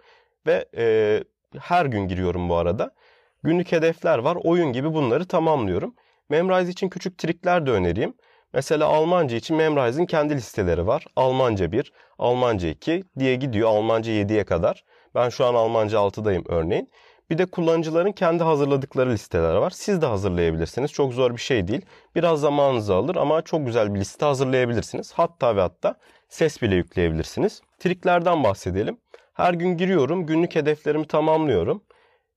ve 0.46 0.66
e, 0.76 1.24
her 1.58 1.86
gün 1.86 2.08
giriyorum 2.08 2.48
bu 2.48 2.56
arada. 2.56 2.90
Günlük 3.42 3.72
hedefler 3.72 4.18
var. 4.18 4.38
Oyun 4.44 4.72
gibi 4.72 4.94
bunları 4.94 5.24
tamamlıyorum. 5.24 5.94
Memrise 6.32 6.70
için 6.70 6.88
küçük 6.88 7.18
trikler 7.18 7.66
de 7.66 7.70
önereyim. 7.70 8.14
Mesela 8.52 8.86
Almanca 8.86 9.36
için 9.36 9.56
Memrise'in 9.56 10.06
kendi 10.06 10.34
listeleri 10.34 10.86
var. 10.86 11.04
Almanca 11.16 11.72
1, 11.72 11.92
Almanca 12.18 12.68
2 12.68 13.04
diye 13.18 13.36
gidiyor 13.36 13.68
Almanca 13.68 14.12
7'ye 14.12 14.44
kadar. 14.44 14.84
Ben 15.14 15.28
şu 15.28 15.44
an 15.44 15.54
Almanca 15.54 15.98
6'dayım 15.98 16.44
örneğin. 16.48 16.88
Bir 17.30 17.38
de 17.38 17.46
kullanıcıların 17.46 18.12
kendi 18.12 18.44
hazırladıkları 18.44 19.10
listeler 19.10 19.54
var. 19.54 19.70
Siz 19.70 20.02
de 20.02 20.06
hazırlayabilirsiniz. 20.06 20.92
Çok 20.92 21.12
zor 21.12 21.32
bir 21.32 21.40
şey 21.40 21.68
değil. 21.68 21.86
Biraz 22.14 22.40
zamanınızı 22.40 22.94
alır 22.94 23.16
ama 23.16 23.42
çok 23.42 23.66
güzel 23.66 23.94
bir 23.94 24.00
liste 24.00 24.26
hazırlayabilirsiniz. 24.26 25.12
Hatta 25.12 25.56
ve 25.56 25.60
hatta 25.60 25.94
ses 26.28 26.62
bile 26.62 26.74
yükleyebilirsiniz. 26.74 27.62
Triklerden 27.78 28.44
bahsedelim. 28.44 28.96
Her 29.34 29.54
gün 29.54 29.76
giriyorum, 29.76 30.26
günlük 30.26 30.54
hedeflerimi 30.54 31.06
tamamlıyorum. 31.06 31.82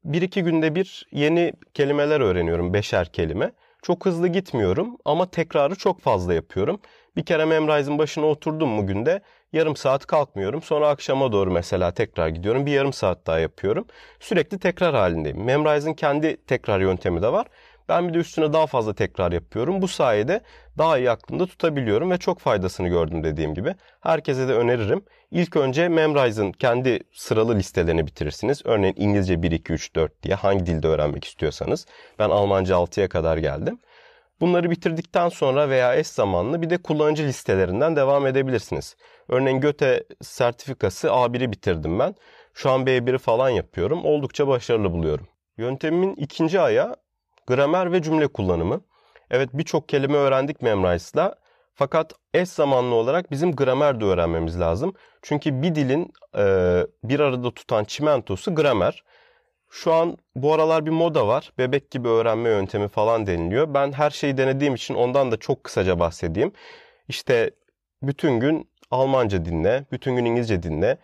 Bir 0.03 0.21
iki 0.21 0.43
günde 0.43 0.75
bir 0.75 1.07
yeni 1.11 1.53
kelimeler 1.73 2.19
öğreniyorum, 2.19 2.73
beşer 2.73 3.07
kelime. 3.07 3.51
Çok 3.86 4.06
hızlı 4.06 4.27
gitmiyorum 4.27 4.98
ama 5.06 5.32
tekrarı 5.32 5.75
çok 5.75 6.01
fazla 6.01 6.34
yapıyorum. 6.34 6.80
Bir 7.15 7.25
kere 7.25 7.46
Memrise'ın 7.46 7.98
başına 7.98 8.25
oturdum 8.25 8.70
mu 8.70 8.88
günde 8.88 9.22
yarım 9.54 9.75
saat 9.75 10.06
kalkmıyorum. 10.06 10.62
Sonra 10.62 10.89
akşama 10.89 11.32
doğru 11.32 11.51
mesela 11.51 11.92
tekrar 11.94 12.27
gidiyorum. 12.27 12.65
Bir 12.65 12.72
yarım 12.72 12.94
saat 12.94 13.27
daha 13.27 13.39
yapıyorum. 13.39 13.86
Sürekli 14.20 14.60
tekrar 14.60 14.96
halindeyim. 14.96 15.44
Memrise'ın 15.44 15.94
kendi 15.94 16.46
tekrar 16.46 16.80
yöntemi 16.80 17.22
de 17.22 17.32
var. 17.32 17.48
Ben 17.89 18.08
bir 18.08 18.13
de 18.13 18.18
üstüne 18.18 18.54
daha 18.54 18.68
fazla 18.68 18.94
tekrar 18.94 19.32
yapıyorum. 19.32 19.82
Bu 19.82 19.88
sayede 19.88 20.42
daha 20.77 20.98
iyi 20.98 21.12
aklımda 21.12 21.46
tutabiliyorum 21.46 22.12
ve 22.12 22.18
çok 22.18 22.39
faydasını 22.39 22.88
gördüm 22.88 23.24
dediğim 23.24 23.54
gibi. 23.54 23.75
Herkese 24.01 24.48
de 24.48 24.54
öneririm. 24.54 25.06
İlk 25.32 25.56
önce 25.56 25.89
Memrise'ın 25.89 26.51
kendi 26.51 27.00
sıralı 27.13 27.56
listelerini 27.56 28.08
bitirirsiniz. 28.08 28.62
Örneğin 28.65 28.96
İngilizce 28.98 29.44
1, 29.44 29.51
2, 29.51 29.74
3, 29.74 29.96
4 29.96 30.24
diye 30.24 30.36
hangi 30.36 30.65
dilde 30.65 30.88
öğrenmek 30.88 31.25
istiyorsanız. 31.25 31.86
Ben 32.20 32.30
Almanca 32.30 32.75
6'ya 32.75 33.10
kadar 33.10 33.38
geldim. 33.38 33.80
Bunları 34.42 34.72
bitirdikten 34.72 35.30
sonra 35.30 35.70
veya 35.70 35.96
eş 35.96 36.08
zamanlı 36.08 36.62
bir 36.62 36.70
de 36.70 36.77
kullanıcı 36.77 37.24
listelerinden 37.24 37.96
devam 37.96 38.27
edebilirsiniz. 38.27 38.96
Örneğin 39.30 39.60
Göte 39.60 40.04
sertifikası 40.22 41.08
A1'i 41.08 41.51
bitirdim 41.51 42.00
ben. 42.00 42.15
Şu 42.54 42.72
an 42.72 42.86
B1'i 42.86 43.18
falan 43.18 43.50
yapıyorum. 43.50 44.06
Oldukça 44.06 44.48
başarılı 44.48 44.92
buluyorum. 44.92 45.27
Yöntemimin 45.58 46.15
ikinci 46.15 46.62
ayağı 46.62 46.96
gramer 47.47 47.91
ve 47.91 48.01
cümle 48.01 48.27
kullanımı. 48.27 48.81
Evet 49.31 49.49
birçok 49.53 49.89
kelime 49.89 50.17
öğrendik 50.17 50.61
Memrise'la. 50.61 51.35
Fakat 51.75 52.13
eş 52.33 52.49
zamanlı 52.49 52.95
olarak 52.95 53.31
bizim 53.31 53.55
gramer 53.55 53.99
de 53.99 54.05
öğrenmemiz 54.05 54.59
lazım. 54.59 54.93
Çünkü 55.21 55.61
bir 55.61 55.75
dilin 55.75 56.13
e, 56.37 56.43
bir 57.03 57.19
arada 57.19 57.53
tutan 57.53 57.83
çimentosu 57.83 58.55
gramer. 58.55 59.03
Şu 59.69 59.93
an 59.93 60.17
bu 60.35 60.53
aralar 60.53 60.85
bir 60.85 60.91
moda 60.91 61.27
var. 61.27 61.51
Bebek 61.57 61.91
gibi 61.91 62.07
öğrenme 62.07 62.49
yöntemi 62.49 62.87
falan 62.87 63.27
deniliyor. 63.27 63.73
Ben 63.73 63.91
her 63.91 64.09
şeyi 64.09 64.37
denediğim 64.37 64.75
için 64.75 64.93
ondan 64.93 65.31
da 65.31 65.37
çok 65.37 65.63
kısaca 65.63 65.99
bahsedeyim. 65.99 66.51
İşte 67.07 67.51
bütün 68.01 68.39
gün 68.39 68.69
Almanca 68.91 69.45
dinle, 69.45 69.85
bütün 69.91 70.15
gün 70.15 70.25
İngilizce 70.25 70.63
dinle, 70.63 70.97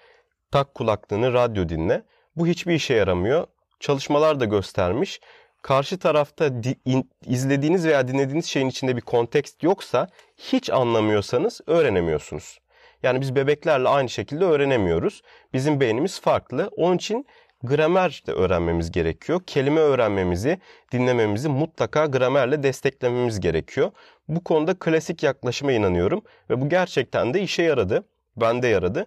tak 0.51 0.75
kulaklığını, 0.75 1.33
radyo 1.33 1.69
dinle. 1.69 2.03
Bu 2.35 2.47
hiçbir 2.47 2.73
işe 2.73 2.93
yaramıyor. 2.93 3.47
Çalışmalar 3.79 4.39
da 4.39 4.45
göstermiş 4.45 5.21
karşı 5.61 5.99
tarafta 5.99 6.63
di, 6.63 6.75
in, 6.85 7.09
izlediğiniz 7.25 7.85
veya 7.85 8.07
dinlediğiniz 8.07 8.45
şeyin 8.45 8.69
içinde 8.69 8.95
bir 8.95 9.01
kontekst 9.01 9.63
yoksa 9.63 10.07
hiç 10.37 10.69
anlamıyorsanız 10.69 11.61
öğrenemiyorsunuz. 11.67 12.59
Yani 13.03 13.21
biz 13.21 13.35
bebeklerle 13.35 13.89
aynı 13.89 14.09
şekilde 14.09 14.45
öğrenemiyoruz. 14.45 15.21
Bizim 15.53 15.79
beynimiz 15.79 16.21
farklı. 16.21 16.69
Onun 16.77 16.95
için 16.95 17.25
gramer 17.63 18.23
de 18.27 18.31
öğrenmemiz 18.31 18.91
gerekiyor. 18.91 19.41
Kelime 19.47 19.79
öğrenmemizi, 19.79 20.59
dinlememizi 20.91 21.49
mutlaka 21.49 22.05
gramerle 22.05 22.63
desteklememiz 22.63 23.39
gerekiyor. 23.39 23.91
Bu 24.27 24.43
konuda 24.43 24.73
klasik 24.73 25.23
yaklaşıma 25.23 25.71
inanıyorum 25.71 26.21
ve 26.49 26.61
bu 26.61 26.69
gerçekten 26.69 27.33
de 27.33 27.41
işe 27.41 27.63
yaradı. 27.63 28.03
Bende 28.35 28.67
yaradı. 28.67 29.05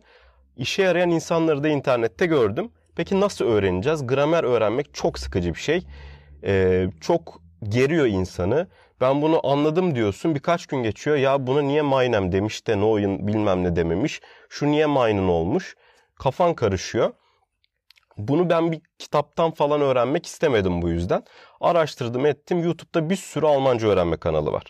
İşe 0.57 0.83
yarayan 0.83 1.11
insanları 1.11 1.65
da 1.65 1.69
internette 1.69 2.27
gördüm. 2.27 2.71
Peki 2.97 3.21
nasıl 3.21 3.45
öğreneceğiz? 3.45 4.07
Gramer 4.07 4.45
öğrenmek 4.45 4.95
çok 4.95 5.19
sıkıcı 5.19 5.55
bir 5.55 5.61
şey 5.61 5.87
e, 6.45 6.87
çok 7.01 7.41
geriyor 7.69 8.07
insanı. 8.07 8.69
Ben 9.01 9.23
bunu 9.23 9.41
anladım 9.47 9.95
diyorsun 9.95 10.35
birkaç 10.35 10.67
gün 10.67 10.83
geçiyor. 10.83 11.17
Ya 11.17 11.47
bunu 11.47 11.69
niye 11.69 11.83
maynem 11.83 12.33
demiş 12.33 12.67
de 12.67 12.81
no 12.81 12.91
oyun 12.91 13.27
bilmem 13.29 13.65
ne 13.65 13.77
dememiş. 13.77 14.21
Şu 14.49 14.71
niye 14.71 14.87
mayının 14.87 15.29
olmuş. 15.29 15.77
Kafan 16.19 16.55
karışıyor. 16.55 17.13
Bunu 18.17 18.51
ben 18.51 18.73
bir 18.73 18.81
kitaptan 18.99 19.51
falan 19.51 19.81
öğrenmek 19.81 20.27
istemedim 20.27 20.83
bu 20.83 20.89
yüzden. 20.89 21.25
Araştırdım 21.61 22.27
ettim. 22.27 22.63
YouTube'da 22.63 23.11
bir 23.11 23.17
sürü 23.17 23.47
Almanca 23.47 23.89
öğrenme 23.89 24.17
kanalı 24.17 24.53
var. 24.53 24.65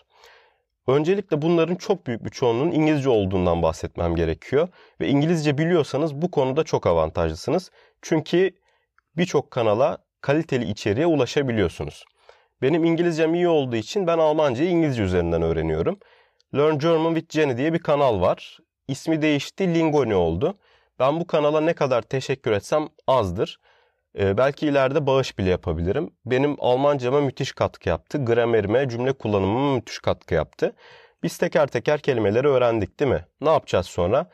Öncelikle 0.87 1.41
bunların 1.41 1.75
çok 1.75 2.07
büyük 2.07 2.25
bir 2.25 2.29
çoğunluğun 2.29 2.71
İngilizce 2.71 3.09
olduğundan 3.09 3.61
bahsetmem 3.61 4.15
gerekiyor. 4.15 4.67
Ve 5.01 5.07
İngilizce 5.07 5.57
biliyorsanız 5.57 6.15
bu 6.15 6.31
konuda 6.31 6.63
çok 6.63 6.87
avantajlısınız. 6.87 7.71
Çünkü 8.01 8.51
birçok 9.17 9.51
kanala 9.51 10.04
kaliteli 10.25 10.65
içeriğe 10.71 11.05
ulaşabiliyorsunuz. 11.05 12.05
Benim 12.61 12.83
İngilizcem 12.83 13.35
iyi 13.35 13.47
olduğu 13.47 13.75
için 13.75 14.07
ben 14.07 14.17
Almancayı 14.17 14.69
İngilizce 14.69 15.03
üzerinden 15.03 15.41
öğreniyorum. 15.41 15.99
Learn 16.55 16.79
German 16.79 17.15
with 17.15 17.33
Jenny 17.33 17.57
diye 17.57 17.73
bir 17.73 17.79
kanal 17.79 18.21
var. 18.21 18.57
İsmi 18.87 19.21
değişti, 19.21 19.73
Lingoni 19.73 20.15
oldu. 20.15 20.57
Ben 20.99 21.19
bu 21.19 21.27
kanala 21.27 21.61
ne 21.61 21.73
kadar 21.73 22.01
teşekkür 22.01 22.51
etsem 22.51 22.87
azdır. 23.07 23.59
Ee, 24.19 24.37
belki 24.37 24.67
ileride 24.67 25.07
bağış 25.07 25.37
bile 25.37 25.49
yapabilirim. 25.49 26.13
Benim 26.25 26.55
Almancama 26.59 27.21
müthiş 27.21 27.51
katkı 27.51 27.89
yaptı. 27.89 28.25
Gramerime, 28.25 28.89
cümle 28.89 29.13
kullanımıma 29.13 29.75
müthiş 29.75 29.99
katkı 29.99 30.33
yaptı. 30.33 30.75
Biz 31.23 31.37
teker 31.37 31.67
teker 31.67 31.99
kelimeleri 31.99 32.47
öğrendik 32.47 32.99
değil 32.99 33.11
mi? 33.11 33.25
Ne 33.41 33.49
yapacağız 33.49 33.85
sonra? 33.85 34.29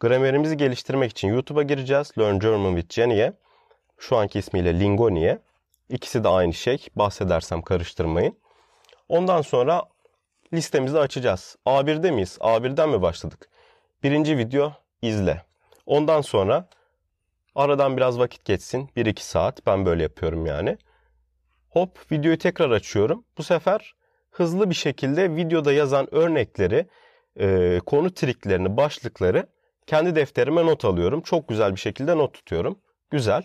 Gramerimizi 0.00 0.56
geliştirmek 0.56 1.10
için 1.10 1.28
YouTube'a 1.28 1.62
gireceğiz. 1.62 2.12
Learn 2.18 2.38
German 2.38 2.76
with 2.76 2.94
Jenny'e 2.94 3.32
şu 4.02 4.16
anki 4.16 4.38
ismiyle 4.38 4.80
Lingoni'ye. 4.80 5.38
İkisi 5.88 6.24
de 6.24 6.28
aynı 6.28 6.54
şey. 6.54 6.86
Bahsedersem 6.96 7.62
karıştırmayın. 7.62 8.38
Ondan 9.08 9.42
sonra 9.42 9.82
listemizi 10.52 10.98
açacağız. 10.98 11.56
A1'de 11.66 12.10
miyiz? 12.10 12.38
A1'den 12.40 12.88
mi 12.88 13.02
başladık? 13.02 13.48
Birinci 14.02 14.38
video 14.38 14.72
izle. 15.02 15.42
Ondan 15.86 16.20
sonra 16.20 16.68
Aradan 17.54 17.96
biraz 17.96 18.18
vakit 18.18 18.44
geçsin. 18.44 18.90
1-2 18.96 19.20
saat. 19.20 19.66
Ben 19.66 19.86
böyle 19.86 20.02
yapıyorum 20.02 20.46
yani. 20.46 20.78
Hop 21.70 22.12
videoyu 22.12 22.38
tekrar 22.38 22.70
açıyorum. 22.70 23.24
Bu 23.38 23.42
sefer 23.42 23.94
hızlı 24.30 24.70
bir 24.70 24.74
şekilde 24.74 25.36
videoda 25.36 25.72
yazan 25.72 26.14
örnekleri, 26.14 26.86
e, 27.40 27.78
konu 27.86 28.14
triklerini, 28.14 28.76
başlıkları 28.76 29.46
kendi 29.86 30.14
defterime 30.14 30.66
not 30.66 30.84
alıyorum. 30.84 31.20
Çok 31.20 31.48
güzel 31.48 31.74
bir 31.74 31.80
şekilde 31.80 32.18
not 32.18 32.34
tutuyorum. 32.34 32.78
Güzel. 33.10 33.42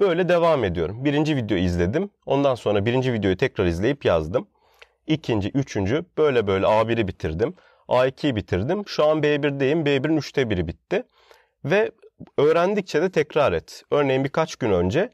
Böyle 0.00 0.28
devam 0.28 0.64
ediyorum. 0.64 1.04
Birinci 1.04 1.36
videoyu 1.36 1.62
izledim. 1.62 2.10
Ondan 2.26 2.54
sonra 2.54 2.86
birinci 2.86 3.12
videoyu 3.12 3.36
tekrar 3.36 3.66
izleyip 3.66 4.04
yazdım. 4.04 4.48
İkinci, 5.06 5.48
üçüncü 5.48 6.04
böyle 6.18 6.46
böyle 6.46 6.66
A1'i 6.66 7.08
bitirdim. 7.08 7.54
A2'yi 7.88 8.36
bitirdim. 8.36 8.88
Şu 8.88 9.04
an 9.04 9.22
B1'deyim. 9.22 9.84
B1'in 9.84 10.16
üçte 10.16 10.50
biri 10.50 10.68
bitti. 10.68 11.02
Ve 11.64 11.90
öğrendikçe 12.38 13.02
de 13.02 13.10
tekrar 13.10 13.52
et. 13.52 13.84
Örneğin 13.90 14.24
birkaç 14.24 14.56
gün 14.56 14.72
önce 14.72 15.12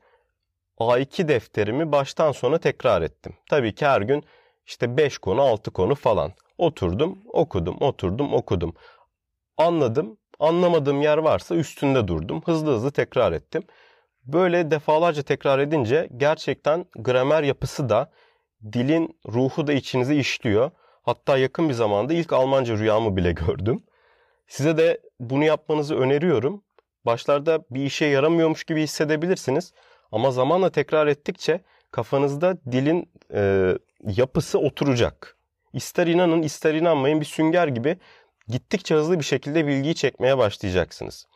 A2 0.78 1.28
defterimi 1.28 1.92
baştan 1.92 2.32
sona 2.32 2.58
tekrar 2.58 3.02
ettim. 3.02 3.34
Tabii 3.50 3.74
ki 3.74 3.86
her 3.86 4.00
gün 4.00 4.24
işte 4.66 4.96
5 4.96 5.18
konu, 5.18 5.42
6 5.42 5.70
konu 5.70 5.94
falan. 5.94 6.32
Oturdum, 6.58 7.18
okudum, 7.32 7.76
oturdum, 7.80 8.32
okudum. 8.32 8.74
Anladım. 9.56 10.16
Anlamadığım 10.40 11.02
yer 11.02 11.18
varsa 11.18 11.54
üstünde 11.54 12.08
durdum. 12.08 12.42
Hızlı 12.46 12.72
hızlı 12.72 12.90
tekrar 12.90 13.32
ettim. 13.32 13.62
Böyle 14.26 14.70
defalarca 14.70 15.22
tekrar 15.22 15.58
edince 15.58 16.08
gerçekten 16.16 16.86
gramer 16.96 17.42
yapısı 17.42 17.88
da 17.88 18.10
dilin 18.72 19.18
ruhu 19.28 19.66
da 19.66 19.72
içinize 19.72 20.16
işliyor. 20.16 20.70
Hatta 21.02 21.38
yakın 21.38 21.68
bir 21.68 21.74
zamanda 21.74 22.14
ilk 22.14 22.32
Almanca 22.32 22.78
rüyamı 22.78 23.16
bile 23.16 23.32
gördüm. 23.46 23.82
Size 24.48 24.76
de 24.76 25.00
bunu 25.20 25.44
yapmanızı 25.44 25.96
öneriyorum. 25.96 26.64
Başlarda 27.06 27.64
bir 27.70 27.84
işe 27.84 28.04
yaramıyormuş 28.04 28.64
gibi 28.64 28.82
hissedebilirsiniz. 28.82 29.72
Ama 30.12 30.30
zamanla 30.30 30.70
tekrar 30.70 31.06
ettikçe 31.06 31.60
kafanızda 31.90 32.56
dilin 32.72 33.10
e, 33.34 33.72
yapısı 34.06 34.58
oturacak. 34.58 35.36
İster 35.72 36.06
inanın 36.06 36.42
ister 36.42 36.74
inanmayın 36.74 37.20
bir 37.20 37.26
sünger 37.26 37.68
gibi 37.68 37.98
gittikçe 38.48 38.94
hızlı 38.94 39.18
bir 39.18 39.24
şekilde 39.24 39.66
bilgiyi 39.66 39.94
çekmeye 39.94 40.38
başlayacaksınız. 40.38 41.26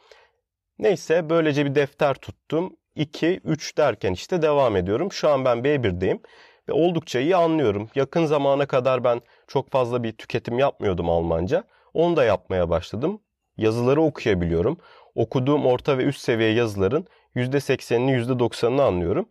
Neyse 0.78 1.30
böylece 1.30 1.64
bir 1.64 1.74
defter 1.74 2.14
tuttum. 2.14 2.76
2, 2.98 3.40
3 3.44 3.78
derken 3.78 4.12
işte 4.12 4.42
devam 4.42 4.76
ediyorum. 4.76 5.12
Şu 5.12 5.28
an 5.28 5.44
ben 5.44 5.58
B1'deyim 5.58 6.20
ve 6.68 6.72
oldukça 6.72 7.20
iyi 7.20 7.36
anlıyorum. 7.36 7.88
Yakın 7.94 8.26
zamana 8.26 8.66
kadar 8.66 9.04
ben 9.04 9.20
çok 9.46 9.70
fazla 9.70 10.02
bir 10.02 10.12
tüketim 10.12 10.58
yapmıyordum 10.58 11.10
Almanca. 11.10 11.64
Onu 11.94 12.16
da 12.16 12.24
yapmaya 12.24 12.70
başladım. 12.70 13.20
Yazıları 13.56 14.02
okuyabiliyorum. 14.02 14.78
Okuduğum 15.14 15.66
orta 15.66 15.98
ve 15.98 16.04
üst 16.04 16.20
seviye 16.20 16.52
yazıların 16.52 17.06
%80'ini 17.36 18.10
%90'ını 18.10 18.82
anlıyorum. 18.82 19.28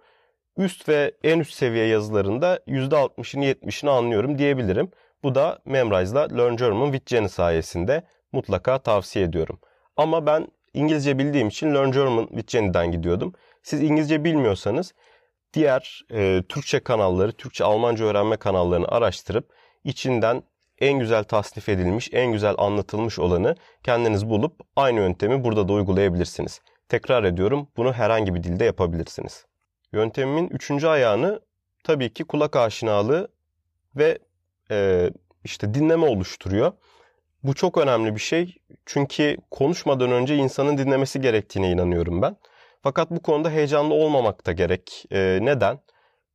Üst 0.58 0.90
ve 0.90 1.12
en 1.24 1.40
üst 1.40 1.54
seviye 1.54 1.86
yazılarında 1.86 2.60
%60'ını 2.68 3.46
70'ini 3.46 3.90
anlıyorum 3.90 4.38
diyebilirim. 4.38 4.92
Bu 5.24 5.36
da 5.36 5.60
Memrise'la 5.66 6.28
Learn 6.38 6.56
German 6.56 6.92
with 6.92 7.10
Jenny 7.10 7.30
sayesinde 7.30 8.04
mutlaka 8.32 8.78
tavsiye 8.78 9.26
ediyorum. 9.26 9.60
Ama 9.98 10.26
ben 10.26 10.48
İngilizce 10.74 11.18
bildiğim 11.18 11.48
için 11.48 11.76
Learn 11.76 11.92
German 11.92 12.28
with 12.28 12.52
Jenny'den 12.52 12.92
gidiyordum. 12.92 13.34
Siz 13.64 13.82
İngilizce 13.82 14.24
bilmiyorsanız 14.24 14.94
diğer 15.54 16.06
e, 16.12 16.44
Türkçe 16.50 16.80
kanalları, 16.80 17.32
Türkçe 17.32 17.64
Almanca 17.64 18.06
öğrenme 18.06 18.38
kanallarını 18.38 18.88
araştırıp 18.88 19.54
içinden 19.84 20.44
en 20.80 21.00
güzel 21.00 21.24
tasnif 21.24 21.70
edilmiş, 21.70 22.10
en 22.12 22.32
güzel 22.32 22.56
anlatılmış 22.58 23.20
olanı 23.20 23.56
kendiniz 23.84 24.30
bulup 24.30 24.62
aynı 24.76 25.00
yöntemi 25.00 25.44
burada 25.44 25.68
da 25.68 25.74
uygulayabilirsiniz. 25.74 26.62
Tekrar 26.90 27.24
ediyorum 27.24 27.68
bunu 27.78 27.94
herhangi 27.94 28.36
bir 28.36 28.44
dilde 28.44 28.66
yapabilirsiniz. 28.66 29.46
Yöntemimin 29.94 30.48
üçüncü 30.50 30.88
ayağını 30.88 31.42
tabii 31.84 32.14
ki 32.14 32.24
kulak 32.24 32.56
aşinalığı 32.56 33.28
ve 33.96 34.20
e, 34.72 35.10
işte 35.44 35.74
dinleme 35.74 36.06
oluşturuyor. 36.06 36.72
Bu 37.43 37.54
çok 37.54 37.78
önemli 37.78 38.15
bir 38.15 38.20
şey 38.20 38.56
çünkü 38.86 39.38
konuşmadan 39.52 40.12
önce 40.12 40.36
insanın 40.36 40.78
dinlemesi 40.78 41.22
gerektiğine 41.22 41.72
inanıyorum 41.72 42.22
ben. 42.22 42.36
Fakat 42.84 43.12
bu 43.12 43.20
konuda 43.22 43.50
heyecanlı 43.50 43.94
olmamak 43.94 44.46
da 44.46 44.52
gerek. 44.52 45.06
E, 45.12 45.40
neden? 45.42 45.80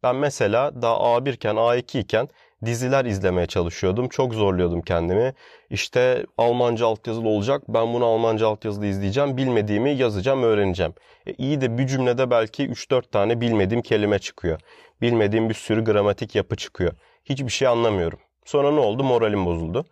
Ben 0.02 0.16
mesela 0.16 0.83
daha 0.83 0.94
A1 0.94 1.33
iken 1.33 1.57
A2 1.57 1.98
iken 1.98 2.28
diziler 2.64 3.05
izlemeye 3.05 3.46
çalışıyordum. 3.46 4.09
Çok 4.09 4.35
zorluyordum 4.35 4.83
kendimi. 4.83 5.35
İşte 5.70 6.26
Almanca 6.38 6.87
altyazılı 6.87 7.28
olacak. 7.28 7.62
Ben 7.68 7.94
bunu 7.94 8.05
Almanca 8.05 8.48
altyazılı 8.48 8.87
izleyeceğim. 8.87 9.37
Bilmediğimi 9.37 9.90
yazacağım, 9.90 10.42
öğreneceğim. 10.42 10.94
E, 11.26 11.33
iyi 11.33 11.61
de 11.61 11.78
bir 11.78 11.87
cümlede 11.87 12.31
belki 12.31 12.68
3-4 12.68 13.11
tane 13.11 13.40
bilmediğim 13.40 13.83
kelime 13.83 14.18
çıkıyor. 14.18 14.61
Bilmediğim 15.00 15.48
bir 15.48 15.55
sürü 15.55 15.85
gramatik 15.85 16.35
yapı 16.35 16.57
çıkıyor. 16.57 16.92
Hiçbir 17.24 17.52
şey 17.52 17.68
anlamıyorum. 17.68 18.18
Sonra 18.44 18.70
ne 18.70 18.81
oldu? 18.81 19.05
Moralim 19.05 19.46
bozuldu. 19.46 19.85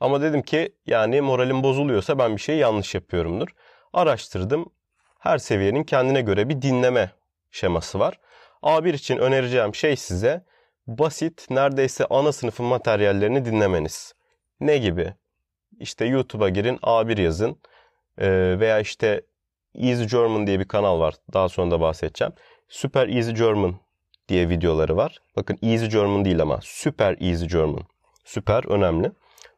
Ama 0.00 0.22
dedim 0.22 0.42
ki 0.42 0.74
yani 0.86 1.20
moralim 1.20 1.62
bozuluyorsa 1.62 2.18
ben 2.18 2.36
bir 2.36 2.40
şey 2.40 2.56
yanlış 2.56 2.94
yapıyorumdur. 2.94 3.48
Araştırdım. 3.92 4.66
Her 5.24 5.38
seviyenin 5.38 5.84
kendine 5.84 6.20
göre 6.20 6.48
bir 6.48 6.62
dinleme 6.62 7.10
şeması 7.50 7.98
var. 7.98 8.20
A1 8.62 8.94
için 8.94 9.18
önereceğim 9.18 9.74
şey 9.74 9.96
size 9.96 10.44
basit, 10.86 11.46
neredeyse 11.50 12.06
ana 12.10 12.32
sınıfın 12.32 12.66
materyallerini 12.66 13.44
dinlemeniz. 13.44 14.14
Ne 14.60 14.78
gibi? 14.78 15.14
İşte 15.80 16.04
YouTube'a 16.04 16.48
girin, 16.48 16.76
A1 16.76 17.20
yazın 17.20 17.56
ee, 18.18 18.56
veya 18.60 18.80
işte 18.80 19.22
Easy 19.74 20.04
German 20.04 20.46
diye 20.46 20.60
bir 20.60 20.68
kanal 20.68 21.00
var. 21.00 21.14
Daha 21.32 21.48
sonra 21.48 21.70
da 21.70 21.80
bahsedeceğim. 21.80 22.32
Super 22.68 23.08
Easy 23.08 23.30
German 23.30 23.76
diye 24.28 24.48
videoları 24.48 24.96
var. 24.96 25.18
Bakın 25.36 25.58
Easy 25.62 25.86
German 25.86 26.24
değil 26.24 26.42
ama 26.42 26.60
Super 26.62 27.16
Easy 27.20 27.44
German. 27.46 27.84
Süper 28.24 28.64
önemli. 28.64 29.12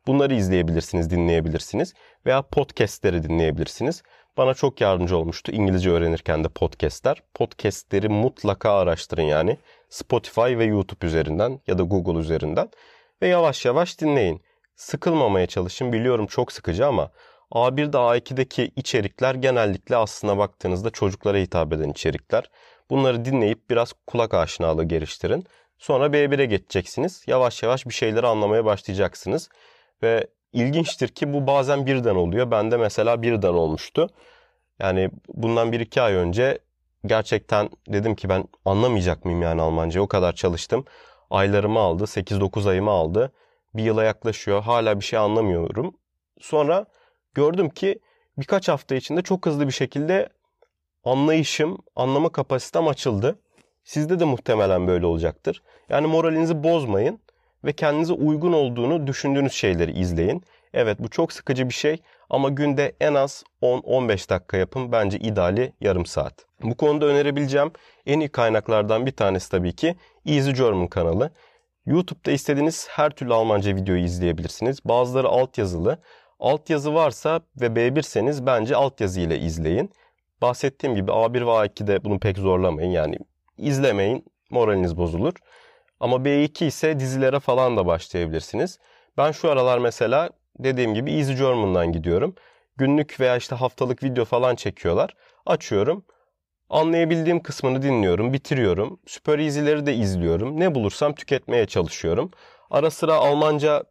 Bunları 0.07 0.35
izleyebilirsiniz, 0.35 1.11
dinleyebilirsiniz 1.11 1.95
veya 2.27 2.43
podcastleri 2.43 3.23
dinleyebilirsiniz. 3.23 4.03
Bana 4.37 4.55
çok 4.55 4.81
yardımcı 4.81 5.16
olmuştu 5.16 5.53
İngilizce 5.53 5.90
öğrenirken 5.90 6.44
de 6.44 6.49
podcastler. 6.49 7.22
Podcastleri 7.35 8.09
mutlaka 8.09 8.72
araştırın 8.72 9.22
yani. 9.22 9.59
Spotify 9.88 10.40
ve 10.40 10.64
YouTube 10.64 11.07
üzerinden 11.07 11.61
ya 11.66 11.79
da 11.79 11.83
Google 11.83 12.20
üzerinden 12.20 12.68
ve 13.22 13.29
yavaş 13.29 13.64
yavaş 13.64 14.01
dinleyin. 14.01 14.42
Sıkılmamaya 14.75 15.46
çalışın. 15.46 15.92
Biliyorum 15.92 16.27
çok 16.27 16.53
sıkıcı 16.53 16.87
ama 16.87 17.11
A1'de 17.53 17.96
A2'deki 17.96 18.70
içerikler 18.77 19.35
genellikle 19.35 19.96
aslına 19.96 20.38
baktığınızda 20.38 20.90
çocuklara 20.90 21.38
hitap 21.38 21.72
eden 21.72 21.90
içerikler. 21.90 22.51
Bunları 22.90 23.25
dinleyip 23.25 23.70
biraz 23.70 23.92
kulak 24.07 24.35
aşinalığı 24.35 24.85
geliştirin. 24.85 25.44
Sonra 25.79 26.07
B1'e 26.07 26.44
geçeceksiniz. 26.44 27.25
Yavaş 27.27 27.62
yavaş 27.62 27.87
bir 27.87 27.94
şeyleri 27.94 28.27
anlamaya 28.27 28.64
başlayacaksınız. 28.64 29.49
Ve 30.03 30.27
ilginçtir 30.57 31.09
ki 31.09 31.33
bu 31.33 31.47
bazen 31.47 31.87
birden 31.87 32.14
oluyor. 32.14 32.51
Bende 32.51 32.77
mesela 32.77 33.23
birden 33.23 33.55
olmuştu. 33.55 34.11
Yani 34.79 35.11
bundan 35.35 35.73
bir 35.73 35.81
iki 35.81 36.03
ay 36.03 36.14
önce 36.14 36.59
gerçekten 37.07 37.71
dedim 37.88 38.14
ki 38.14 38.29
ben 38.29 38.45
anlamayacak 38.64 39.25
mıyım 39.25 39.42
yani 39.42 39.62
Almanca? 39.62 40.01
O 40.01 40.07
kadar 40.07 40.33
çalıştım. 40.33 40.85
Aylarımı 41.31 41.79
aldı. 41.79 42.05
8-9 42.05 42.69
ayımı 42.71 42.90
aldı. 42.90 43.33
Bir 43.75 43.83
yıla 43.83 44.05
yaklaşıyor. 44.05 44.62
Hala 44.62 45.01
bir 45.01 45.05
şey 45.05 45.19
anlamıyorum. 45.19 45.97
Sonra 46.40 46.87
gördüm 47.35 47.69
ki 47.69 47.99
birkaç 48.38 48.69
hafta 48.69 48.95
içinde 48.95 49.23
çok 49.23 49.47
hızlı 49.47 49.66
bir 49.66 49.73
şekilde 49.73 50.29
anlayışım, 51.05 51.79
anlama 51.97 52.29
kapasitem 52.29 52.88
açıldı. 52.88 53.38
Sizde 53.85 54.21
de 54.21 54.25
muhtemelen 54.25 54.87
böyle 54.87 55.07
olacaktır. 55.07 55.62
Yani 55.88 56.07
moralinizi 56.07 56.64
bozmayın 56.64 57.21
ve 57.67 57.73
kendinize 57.73 58.13
uygun 58.13 58.53
olduğunu 58.53 59.07
düşündüğünüz 59.07 59.53
şeyleri 59.53 59.93
izleyin. 59.93 60.43
Evet 60.75 60.99
bu 61.01 61.09
çok 61.09 61.33
sıkıcı 61.33 61.69
bir 61.69 61.75
şey 61.75 62.03
ama 62.31 62.49
günde 62.49 62.97
en 63.01 63.15
az 63.15 63.45
10-15 63.63 64.31
dakika 64.31 64.57
yapın. 64.57 64.93
Bence 64.93 65.19
ideali 65.19 65.73
yarım 65.81 66.07
saat. 66.07 66.35
Bu 66.63 66.77
konuda 66.77 67.07
önerebileceğim 67.07 67.71
en 68.07 68.21
iyi 68.21 68.29
kaynaklardan 68.29 69.07
bir 69.07 69.13
tanesi 69.13 69.51
tabii 69.51 69.73
ki 69.73 69.97
Easy 70.27 70.51
German 70.51 70.87
kanalı. 70.87 71.31
YouTube'da 71.87 72.31
istediğiniz 72.31 72.89
her 72.91 73.11
türlü 73.11 73.35
Almanca 73.35 73.77
videoyu 73.77 74.05
izleyebilirsiniz. 74.05 74.85
Bazıları 74.85 75.29
altyazılı. 75.29 75.99
Altyazı 76.41 76.95
varsa 76.95 77.41
ve 77.61 77.67
B1'seniz 77.67 78.47
bence 78.47 78.77
altyazı 78.77 79.21
ile 79.21 79.39
izleyin. 79.39 79.91
Bahsettiğim 80.43 80.97
gibi 80.97 81.11
A1 81.11 81.47
ve 81.47 81.51
A2'de 81.51 82.05
bunu 82.05 82.19
pek 82.19 82.39
zorlamayın. 82.39 82.91
Yani 82.91 83.19
izlemeyin 83.59 84.25
moraliniz 84.51 84.97
bozulur. 84.97 85.35
Ama 86.01 86.25
B2 86.25 86.65
ise 86.67 87.01
dizilere 87.01 87.41
falan 87.41 87.77
da 87.77 87.87
başlayabilirsiniz. 87.87 88.79
Ben 89.17 89.33
şu 89.33 89.51
aralar 89.51 89.79
mesela 89.79 90.31
dediğim 90.59 90.95
gibi 90.95 91.13
Easy 91.13 91.33
German'dan 91.33 91.93
gidiyorum. 91.93 92.35
Günlük 92.77 93.21
veya 93.21 93.37
işte 93.37 93.57
haftalık 93.57 94.03
video 94.03 94.25
falan 94.25 94.55
çekiyorlar. 94.55 95.17
Açıyorum. 95.47 96.05
Anlayabildiğim 96.71 97.43
kısmını 97.43 97.83
dinliyorum, 97.83 98.33
bitiriyorum. 98.33 99.01
Süper 99.07 99.39
Easy'leri 99.39 99.87
de 99.87 99.95
izliyorum. 99.95 100.61
Ne 100.61 100.75
bulursam 100.75 101.15
tüketmeye 101.15 101.67
çalışıyorum. 101.67 102.31
Ara 102.71 102.91
sıra 102.91 103.15
Almanca 103.15 103.85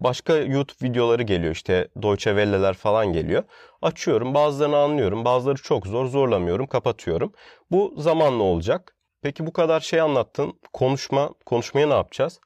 başka 0.00 0.36
YouTube 0.36 0.88
videoları 0.88 1.22
geliyor 1.22 1.52
işte 1.52 1.88
Deutsche 2.02 2.30
Welle'ler 2.30 2.74
falan 2.74 3.12
geliyor. 3.12 3.44
Açıyorum 3.82 4.34
bazılarını 4.34 4.76
anlıyorum 4.76 5.24
bazıları 5.24 5.62
çok 5.62 5.86
zor 5.86 6.06
zorlamıyorum 6.06 6.66
kapatıyorum. 6.66 7.32
Bu 7.70 7.94
zamanla 7.96 8.42
olacak. 8.42 8.96
Peki 9.22 9.46
bu 9.46 9.52
kadar 9.52 9.80
şey 9.80 10.00
anlattın 10.00 10.52
konuşma 10.72 11.30
konuşmaya 11.46 11.88
ne 11.88 11.94
yapacağız? 11.94 12.40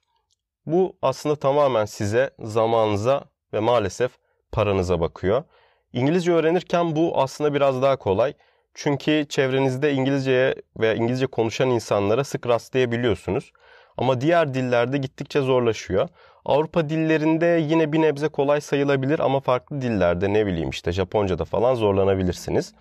Bu 0.66 0.96
aslında 1.02 1.36
tamamen 1.36 1.84
size 1.84 2.30
zamanınıza 2.38 3.24
ve 3.52 3.60
maalesef 3.60 4.12
paranıza 4.52 5.00
bakıyor. 5.00 5.44
İngilizce 5.92 6.32
öğrenirken 6.32 6.96
bu 6.96 7.20
aslında 7.22 7.54
biraz 7.54 7.82
daha 7.82 7.96
kolay. 7.96 8.34
Çünkü 8.74 9.26
çevrenizde 9.28 9.92
İngilizceye 9.92 10.54
veya 10.80 10.94
İngilizce 10.94 11.26
konuşan 11.26 11.70
insanlara 11.70 12.24
sık 12.24 12.46
rastlayabiliyorsunuz. 12.46 13.52
Ama 13.96 14.20
diğer 14.20 14.54
dillerde 14.54 14.98
gittikçe 14.98 15.40
zorlaşıyor. 15.40 16.08
Avrupa 16.44 16.88
dillerinde 16.88 17.46
yine 17.46 17.92
bir 17.92 18.02
nebze 18.02 18.28
kolay 18.28 18.60
sayılabilir 18.60 19.18
ama 19.18 19.40
farklı 19.40 19.80
dillerde 19.80 20.32
ne 20.32 20.46
bileyim 20.46 20.70
işte 20.70 20.92
Japonca'da 20.92 21.44
falan 21.44 21.74
zorlanabilirsiniz. 21.74 22.74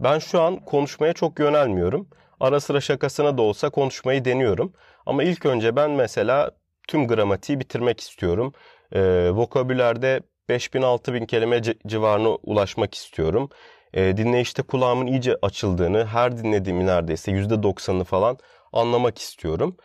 Ben 0.00 0.18
şu 0.18 0.40
an 0.40 0.56
konuşmaya 0.56 1.12
çok 1.12 1.38
yönelmiyorum. 1.38 2.08
Ara 2.42 2.60
sıra 2.60 2.80
şakasına 2.80 3.38
da 3.38 3.42
olsa 3.42 3.70
konuşmayı 3.70 4.24
deniyorum. 4.24 4.72
Ama 5.06 5.22
ilk 5.22 5.46
önce 5.46 5.76
ben 5.76 5.90
mesela 5.90 6.50
tüm 6.88 7.08
gramatiği 7.08 7.60
bitirmek 7.60 8.00
istiyorum. 8.00 8.52
Ee, 8.92 9.30
vokabülerde 9.30 10.20
5000-6000 10.48 11.26
kelime 11.26 11.62
civarına 11.86 12.28
ulaşmak 12.28 12.94
istiyorum. 12.94 13.50
Ee, 13.94 14.16
dinleyişte 14.16 14.62
kulağımın 14.62 15.06
iyice 15.06 15.36
açıldığını, 15.42 16.06
her 16.06 16.38
dinlediğimi 16.38 16.86
neredeyse 16.86 17.32
%90'ını 17.32 18.04
falan 18.04 18.38
anlamak 18.72 19.18
istiyorum. 19.18 19.76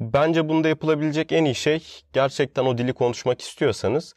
Bence 0.00 0.48
bunda 0.48 0.68
yapılabilecek 0.68 1.32
en 1.32 1.44
iyi 1.44 1.54
şey 1.54 1.82
gerçekten 2.12 2.64
o 2.64 2.78
dili 2.78 2.92
konuşmak 2.92 3.40
istiyorsanız 3.40 4.14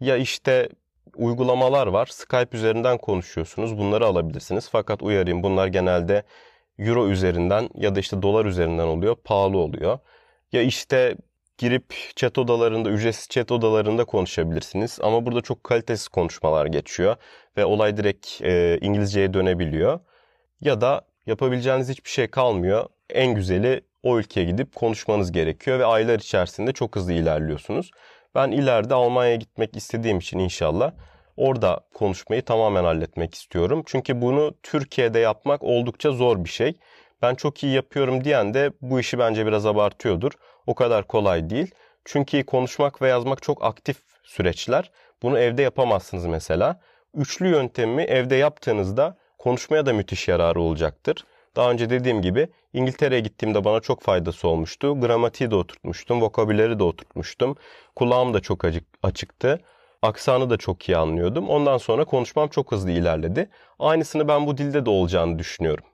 ya 0.00 0.16
işte 0.16 0.68
uygulamalar 1.16 1.86
var. 1.86 2.06
Skype 2.06 2.56
üzerinden 2.56 2.98
konuşuyorsunuz. 2.98 3.78
Bunları 3.78 4.06
alabilirsiniz. 4.06 4.68
Fakat 4.72 5.02
uyarayım 5.02 5.42
bunlar 5.42 5.66
genelde 5.66 6.22
euro 6.86 7.08
üzerinden 7.08 7.68
ya 7.74 7.94
da 7.94 8.00
işte 8.00 8.22
dolar 8.22 8.44
üzerinden 8.46 8.86
oluyor. 8.86 9.16
Pahalı 9.24 9.58
oluyor. 9.58 9.98
Ya 10.52 10.62
işte 10.62 11.16
girip 11.58 11.94
chat 12.16 12.38
odalarında, 12.38 12.90
ücretsiz 12.90 13.28
chat 13.28 13.52
odalarında 13.52 14.04
konuşabilirsiniz. 14.04 14.98
Ama 15.02 15.26
burada 15.26 15.40
çok 15.40 15.64
kalitesiz 15.64 16.08
konuşmalar 16.08 16.66
geçiyor 16.66 17.16
ve 17.56 17.64
olay 17.64 17.96
direkt 17.96 18.42
e, 18.42 18.78
İngilizceye 18.80 19.34
dönebiliyor. 19.34 20.00
Ya 20.60 20.80
da 20.80 21.02
yapabileceğiniz 21.26 21.88
hiçbir 21.88 22.10
şey 22.10 22.26
kalmıyor. 22.26 22.86
En 23.10 23.34
güzeli 23.34 23.80
o 24.02 24.18
ülkeye 24.18 24.46
gidip 24.46 24.74
konuşmanız 24.74 25.32
gerekiyor 25.32 25.78
ve 25.78 25.84
aylar 25.84 26.18
içerisinde 26.18 26.72
çok 26.72 26.96
hızlı 26.96 27.12
ilerliyorsunuz. 27.12 27.90
Ben 28.34 28.50
ileride 28.50 28.94
Almanya'ya 28.94 29.36
gitmek 29.36 29.76
istediğim 29.76 30.18
için 30.18 30.38
inşallah 30.38 30.92
orada 31.36 31.80
konuşmayı 31.94 32.42
tamamen 32.42 32.84
halletmek 32.84 33.34
istiyorum. 33.34 33.82
Çünkü 33.86 34.20
bunu 34.20 34.54
Türkiye'de 34.62 35.18
yapmak 35.18 35.62
oldukça 35.62 36.10
zor 36.10 36.44
bir 36.44 36.48
şey. 36.48 36.74
Ben 37.22 37.34
çok 37.34 37.62
iyi 37.62 37.72
yapıyorum 37.74 38.24
diyen 38.24 38.54
de 38.54 38.72
bu 38.80 39.00
işi 39.00 39.18
bence 39.18 39.46
biraz 39.46 39.66
abartıyordur. 39.66 40.32
O 40.66 40.74
kadar 40.74 41.06
kolay 41.06 41.50
değil. 41.50 41.74
Çünkü 42.04 42.44
konuşmak 42.44 43.02
ve 43.02 43.08
yazmak 43.08 43.42
çok 43.42 43.64
aktif 43.64 43.96
süreçler. 44.22 44.90
Bunu 45.22 45.38
evde 45.38 45.62
yapamazsınız 45.62 46.26
mesela. 46.26 46.80
Üçlü 47.14 47.48
yöntemi 47.48 48.02
evde 48.02 48.36
yaptığınızda 48.36 49.16
konuşmaya 49.38 49.86
da 49.86 49.92
müthiş 49.92 50.28
yararı 50.28 50.60
olacaktır. 50.60 51.24
Daha 51.56 51.70
önce 51.70 51.90
dediğim 51.90 52.22
gibi 52.22 52.48
İngiltere'ye 52.72 53.20
gittiğimde 53.20 53.64
bana 53.64 53.80
çok 53.80 54.02
faydası 54.02 54.48
olmuştu. 54.48 55.00
Gramatiği 55.00 55.50
de 55.50 55.54
oturtmuştum, 55.54 56.20
vokabüleri 56.22 56.78
de 56.78 56.82
oturtmuştum. 56.82 57.56
Kulağım 57.96 58.34
da 58.34 58.40
çok 58.40 58.64
acık, 58.64 58.84
açıktı. 59.02 59.60
Aksanı 60.02 60.50
da 60.50 60.56
çok 60.56 60.88
iyi 60.88 60.96
anlıyordum. 60.96 61.48
Ondan 61.48 61.78
sonra 61.78 62.04
konuşmam 62.04 62.48
çok 62.48 62.72
hızlı 62.72 62.90
ilerledi. 62.90 63.50
Aynısını 63.78 64.28
ben 64.28 64.46
bu 64.46 64.58
dilde 64.58 64.86
de 64.86 64.90
olacağını 64.90 65.38
düşünüyorum. 65.38 65.84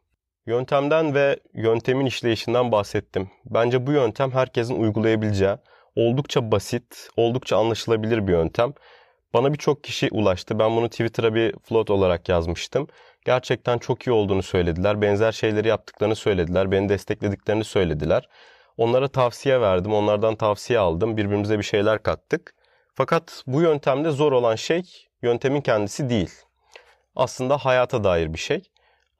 Yöntemden 0.47 1.15
ve 1.15 1.41
yöntemin 1.55 2.07
işleyişinden 2.07 2.73
bahsettim. 2.73 3.31
Bence 3.45 3.87
bu 3.87 3.93
yöntem 3.93 4.31
herkesin 4.31 4.81
uygulayabileceği, 4.83 5.57
oldukça 5.97 6.53
basit, 6.53 7.11
oldukça 7.17 7.57
anlaşılabilir 7.57 8.27
bir 8.27 8.33
yöntem. 8.33 8.73
Bana 9.35 9.53
birçok 9.53 9.85
kişi 9.85 10.09
ulaştı. 10.13 10.59
Ben 10.59 10.77
bunu 10.77 10.89
Twitter'a 10.89 11.35
bir 11.35 11.55
float 11.65 11.91
olarak 11.91 12.29
yazmıştım. 12.29 12.87
Gerçekten 13.25 13.79
çok 13.79 14.07
iyi 14.07 14.13
olduğunu 14.13 14.43
söylediler. 14.43 15.03
Benzer 15.03 15.33
şeyleri 15.33 15.69
yaptıklarını 15.69 16.17
söylediler. 16.17 16.71
Beni 16.71 16.89
desteklediklerini 16.89 17.65
söylediler. 17.65 18.29
Onlara 18.77 19.09
tavsiye 19.09 19.61
verdim. 19.61 19.95
Onlardan 19.95 20.37
tavsiye 20.37 20.79
aldım. 20.79 21.17
Birbirimize 21.17 21.59
bir 21.59 21.65
şeyler 21.65 22.03
kattık. 22.03 22.55
Fakat 22.99 23.43
bu 23.47 23.63
yöntemde 23.63 24.11
zor 24.11 24.33
olan 24.33 24.57
şey 24.57 25.07
yöntemin 25.23 25.61
kendisi 25.61 26.09
değil. 26.09 26.31
Aslında 27.17 27.59
hayata 27.59 28.05
dair 28.05 28.33
bir 28.33 28.39
şey. 28.39 28.63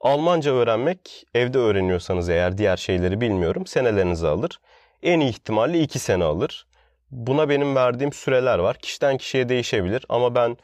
Almanca 0.01 0.53
öğrenmek 0.53 1.25
evde 1.33 1.57
öğreniyorsanız 1.57 2.29
eğer 2.29 2.57
diğer 2.57 2.77
şeyleri 2.77 3.21
bilmiyorum 3.21 3.65
senelerinizi 3.65 4.27
alır. 4.27 4.59
En 5.03 5.19
iyi 5.19 5.29
ihtimalle 5.29 5.79
2 5.79 5.99
sene 5.99 6.23
alır. 6.23 6.67
Buna 7.11 7.49
benim 7.49 7.75
verdiğim 7.75 8.13
süreler 8.13 8.59
var. 8.59 8.77
Kişiden 8.77 9.17
kişiye 9.17 9.49
değişebilir 9.49 10.05
ama 10.09 10.35
ben 10.35 10.57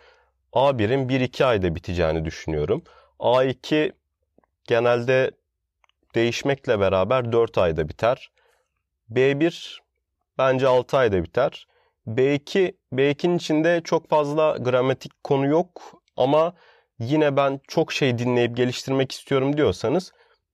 A1'in 0.54 1.10
1-2 1.10 1.46
ayda 1.46 1.76
biteceğini 1.76 2.26
düşünüyorum. 2.26 2.84
A2 3.20 3.92
genelde 4.64 5.32
değişmekle 6.16 6.80
beraber 6.80 7.32
4 7.32 7.58
ayda 7.58 7.90
biter. 7.90 8.32
B1 9.12 9.80
bence 10.38 10.68
6 10.68 10.98
ayda 10.98 11.24
biter. 11.24 11.68
B2, 12.08 12.76
B2'nin 12.94 13.38
içinde 13.38 13.82
çok 13.84 14.10
fazla 14.10 14.58
gramatik 14.58 15.24
konu 15.24 15.48
yok 15.48 16.02
ama 16.18 16.54
yine 17.00 17.38
ben 17.38 17.60
çok 17.68 17.94
şey 17.94 18.18
dinleyip 18.18 18.58
geliştirmek 18.58 19.12
istiyorum 19.12 19.58
diyorsanız 19.58 20.12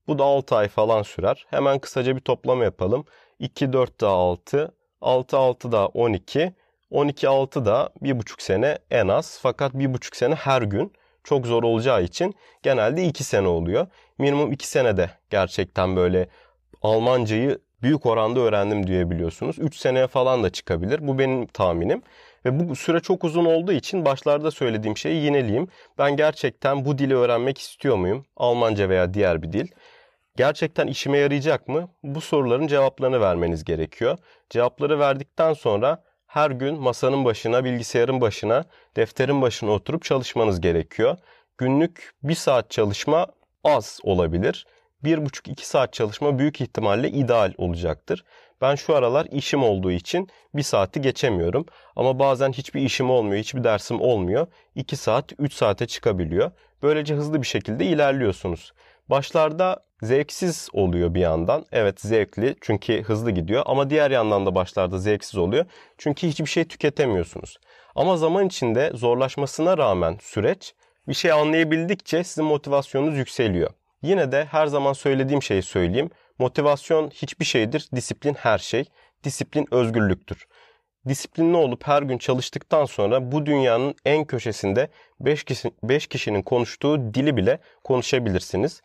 bu 0.08 0.20
da 0.20 0.24
6 0.24 0.56
ay 0.56 0.68
falan 0.68 1.04
sürer. 1.04 1.46
Hemen 1.50 1.80
kısaca 1.80 2.16
bir 2.16 2.22
toplama 2.22 2.64
yapalım. 2.64 3.06
2, 3.40 3.74
4 3.74 4.02
daha 4.02 4.14
6, 4.14 4.76
6, 5.02 5.38
6 5.38 5.72
daha 5.72 5.88
12, 5.88 6.54
12, 6.90 7.30
6 7.30 7.66
da 7.66 7.90
1,5 8.02 8.42
sene 8.44 8.78
en 8.92 9.08
az. 9.08 9.40
Fakat 9.42 9.74
1,5 9.74 10.16
sene 10.16 10.36
her 10.36 10.62
gün 10.62 10.94
çok 11.24 11.48
zor 11.48 11.64
olacağı 11.64 12.04
için 12.04 12.36
genelde 12.64 13.04
2 13.06 13.24
sene 13.24 13.48
oluyor. 13.48 13.88
Minimum 14.18 14.52
2 14.52 14.68
senede 14.68 15.10
gerçekten 15.30 15.96
böyle 15.96 16.28
Almancayı 16.82 17.60
büyük 17.84 18.06
oranda 18.06 18.40
öğrendim 18.40 18.88
diyebiliyorsunuz. 18.88 19.60
3 19.60 19.76
seneye 19.76 20.08
falan 20.08 20.44
da 20.44 20.50
çıkabilir. 20.50 21.08
Bu 21.08 21.20
benim 21.20 21.46
tahminim. 21.46 22.02
Ve 22.46 22.70
bu 22.70 22.76
süre 22.76 23.00
çok 23.00 23.24
uzun 23.24 23.46
olduğu 23.46 23.72
için 23.72 24.06
başlarda 24.06 24.52
söylediğim 24.52 24.98
şeyi 24.98 25.24
yineleyeyim. 25.24 25.68
Ben 25.98 26.18
gerçekten 26.18 26.86
bu 26.86 26.98
dili 26.98 27.16
öğrenmek 27.16 27.58
istiyor 27.58 27.96
muyum? 27.96 28.26
Almanca 28.38 28.90
veya 28.90 29.14
diğer 29.14 29.42
bir 29.42 29.52
dil. 29.52 29.68
Gerçekten 30.38 30.88
işime 30.88 31.18
yarayacak 31.18 31.68
mı? 31.68 31.90
Bu 32.04 32.22
soruların 32.22 32.68
cevaplarını 32.68 33.22
vermeniz 33.22 33.64
gerekiyor. 33.64 34.18
Cevapları 34.50 35.00
verdikten 35.00 35.54
sonra 35.54 36.04
her 36.28 36.52
gün 36.52 36.80
masanın 36.80 37.26
başına, 37.26 37.64
bilgisayarın 37.64 38.22
başına, 38.22 38.66
defterin 38.96 39.42
başına 39.42 39.72
oturup 39.72 40.04
çalışmanız 40.04 40.62
gerekiyor. 40.62 41.18
Günlük 41.58 42.14
bir 42.24 42.36
saat 42.36 42.70
çalışma 42.72 43.28
az 43.64 44.00
olabilir. 44.04 44.66
Bir 45.04 45.26
buçuk 45.26 45.48
iki 45.48 45.68
saat 45.68 45.94
çalışma 45.94 46.40
büyük 46.40 46.62
ihtimalle 46.62 47.10
ideal 47.10 47.54
olacaktır. 47.58 48.24
Ben 48.62 48.76
şu 48.76 48.96
aralar 48.96 49.28
işim 49.32 49.64
olduğu 49.64 49.92
için 49.92 50.28
bir 50.56 50.64
saati 50.64 51.02
geçemiyorum. 51.02 51.66
Ama 51.96 52.20
bazen 52.20 52.52
hiçbir 52.52 52.82
işim 52.82 53.10
olmuyor, 53.10 53.40
hiçbir 53.40 53.64
dersim 53.64 54.02
olmuyor. 54.02 54.48
2 54.76 54.96
saat, 54.96 55.34
3 55.40 55.54
saate 55.54 55.88
çıkabiliyor. 55.88 56.52
Böylece 56.84 57.16
hızlı 57.16 57.42
bir 57.42 57.48
şekilde 57.48 57.86
ilerliyorsunuz. 57.86 58.74
Başlarda 59.10 59.84
zevksiz 60.02 60.70
oluyor 60.74 61.14
bir 61.14 61.20
yandan. 61.20 61.66
Evet 61.72 62.02
zevkli 62.02 62.56
çünkü 62.62 63.04
hızlı 63.04 63.32
gidiyor 63.32 63.64
ama 63.66 63.90
diğer 63.90 64.12
yandan 64.12 64.46
da 64.46 64.56
başlarda 64.56 64.98
zevksiz 64.98 65.38
oluyor. 65.38 65.66
Çünkü 65.98 66.28
hiçbir 66.28 66.46
şey 66.46 66.66
tüketemiyorsunuz. 66.66 67.58
Ama 67.96 68.18
zaman 68.18 68.48
içinde 68.48 68.92
zorlaşmasına 68.94 69.78
rağmen 69.78 70.18
süreç 70.22 70.74
bir 71.08 71.14
şey 71.14 71.32
anlayabildikçe 71.32 72.24
sizin 72.24 72.46
motivasyonunuz 72.46 73.18
yükseliyor. 73.18 73.70
Yine 74.02 74.32
de 74.32 74.46
her 74.46 74.68
zaman 74.68 74.94
söylediğim 74.94 75.44
şeyi 75.44 75.62
söyleyeyim. 75.62 76.10
Motivasyon 76.40 77.10
hiçbir 77.10 77.46
şeydir, 77.46 77.90
disiplin 77.96 78.34
her 78.34 78.58
şey. 78.58 78.86
Disiplin 79.24 79.68
özgürlüktür. 79.72 80.48
Disiplinli 81.08 81.58
olup 81.58 81.88
her 81.88 82.02
gün 82.02 82.18
çalıştıktan 82.18 82.86
sonra 82.86 83.32
bu 83.32 83.46
dünyanın 83.46 83.96
en 84.06 84.26
köşesinde 84.26 84.88
5 85.20 85.44
kişi, 85.44 85.72
5 85.84 86.08
kişinin 86.08 86.42
konuştuğu 86.42 87.14
dili 87.14 87.38
bile 87.38 87.60
konuşabilirsiniz. 87.84 88.82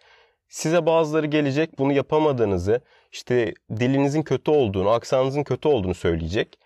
Size 0.48 0.86
bazıları 0.86 1.26
gelecek 1.26 1.78
bunu 1.78 1.92
yapamadığınızı, 1.92 2.80
işte 3.12 3.54
dilinizin 3.70 4.22
kötü 4.22 4.50
olduğunu, 4.50 4.90
aksanınızın 4.90 5.42
kötü 5.42 5.68
olduğunu 5.68 5.94
söyleyecek. 5.94 6.58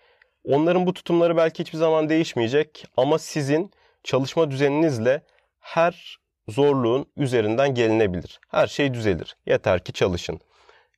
Onların 0.43 0.85
bu 0.85 0.93
tutumları 0.93 1.37
belki 1.37 1.63
hiçbir 1.63 1.77
zaman 1.77 2.09
değişmeyecek 2.09 2.85
ama 2.97 3.19
sizin 3.19 3.71
çalışma 4.03 4.51
düzeninizle 4.51 5.21
her 5.59 6.20
zorluğun 6.51 7.05
üzerinden 7.17 7.75
gelinebilir. 7.75 8.39
Her 8.49 8.67
şey 8.67 8.93
düzelir. 8.93 9.35
Yeter 9.45 9.83
ki 9.83 9.93
çalışın. 9.93 10.39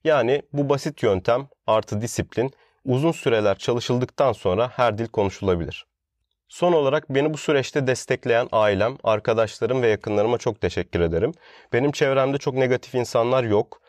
Yani 0.03 0.41
bu 0.53 0.69
basit 0.69 1.03
yöntem 1.03 1.47
artı 1.67 2.01
disiplin 2.01 2.51
uzun 2.85 3.11
süreler 3.11 3.57
çalışıldıktan 3.57 4.31
sonra 4.33 4.69
her 4.69 4.97
dil 4.97 5.07
konuşulabilir. 5.07 5.85
Son 6.47 6.73
olarak 6.73 7.09
beni 7.09 7.33
bu 7.33 7.37
süreçte 7.37 7.87
destekleyen 7.87 8.47
ailem, 8.51 8.97
arkadaşlarım 9.03 9.81
ve 9.81 9.87
yakınlarıma 9.87 10.37
çok 10.37 10.61
teşekkür 10.61 10.99
ederim. 10.99 11.31
Benim 11.73 11.91
çevremde 11.91 12.37
çok 12.37 12.53
negatif 12.53 12.95
insanlar 12.95 13.43
yok. 13.43 13.81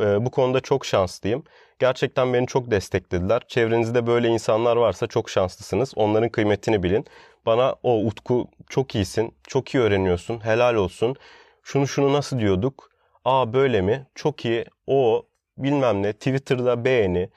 Ee, 0.00 0.24
bu 0.24 0.30
konuda 0.30 0.60
çok 0.60 0.86
şanslıyım. 0.86 1.44
Gerçekten 1.78 2.32
beni 2.32 2.46
çok 2.46 2.70
desteklediler. 2.70 3.42
Çevrenizde 3.48 4.06
böyle 4.06 4.28
insanlar 4.28 4.76
varsa 4.76 5.06
çok 5.06 5.30
şanslısınız. 5.30 5.92
Onların 5.96 6.28
kıymetini 6.28 6.82
bilin. 6.82 7.06
Bana 7.46 7.74
o 7.82 7.98
Utku 7.98 8.48
çok 8.68 8.94
iyisin, 8.94 9.34
çok 9.46 9.74
iyi 9.74 9.82
öğreniyorsun, 9.82 10.44
helal 10.44 10.74
olsun. 10.74 11.16
Şunu 11.62 11.88
şunu 11.88 12.12
nasıl 12.12 12.38
diyorduk? 12.38 12.90
Aa 13.24 13.52
böyle 13.52 13.80
mi? 13.80 14.06
Çok 14.14 14.44
iyi. 14.44 14.64
O 14.86 15.26
bilmem 15.58 16.02
ne. 16.02 16.12
Twitter'da 16.12 16.84
beğeni, 16.84 17.28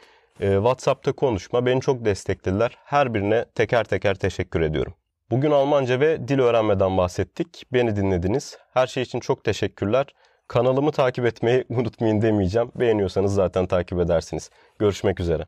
e, 0.41 0.53
WhatsApp'ta 0.55 1.11
konuşma 1.11 1.65
beni 1.65 1.81
çok 1.81 2.05
desteklediler. 2.05 2.77
Her 2.85 3.13
birine 3.13 3.45
teker 3.55 3.83
teker 3.83 4.15
teşekkür 4.15 4.61
ediyorum. 4.61 4.93
Bugün 5.31 5.51
Almanca 5.51 5.99
ve 5.99 6.27
dil 6.27 6.39
öğrenmeden 6.39 6.97
bahsettik. 6.97 7.63
Beni 7.73 7.95
dinlediniz. 7.95 8.57
Her 8.73 8.87
şey 8.87 9.03
için 9.03 9.19
çok 9.19 9.43
teşekkürler. 9.43 10.05
Kanalımı 10.47 10.91
takip 10.91 11.25
etmeyi 11.25 11.65
unutmayın 11.69 12.21
demeyeceğim. 12.21 12.71
Beğeniyorsanız 12.75 13.33
zaten 13.33 13.67
takip 13.67 13.99
edersiniz. 13.99 14.49
Görüşmek 14.79 15.19
üzere. 15.19 15.43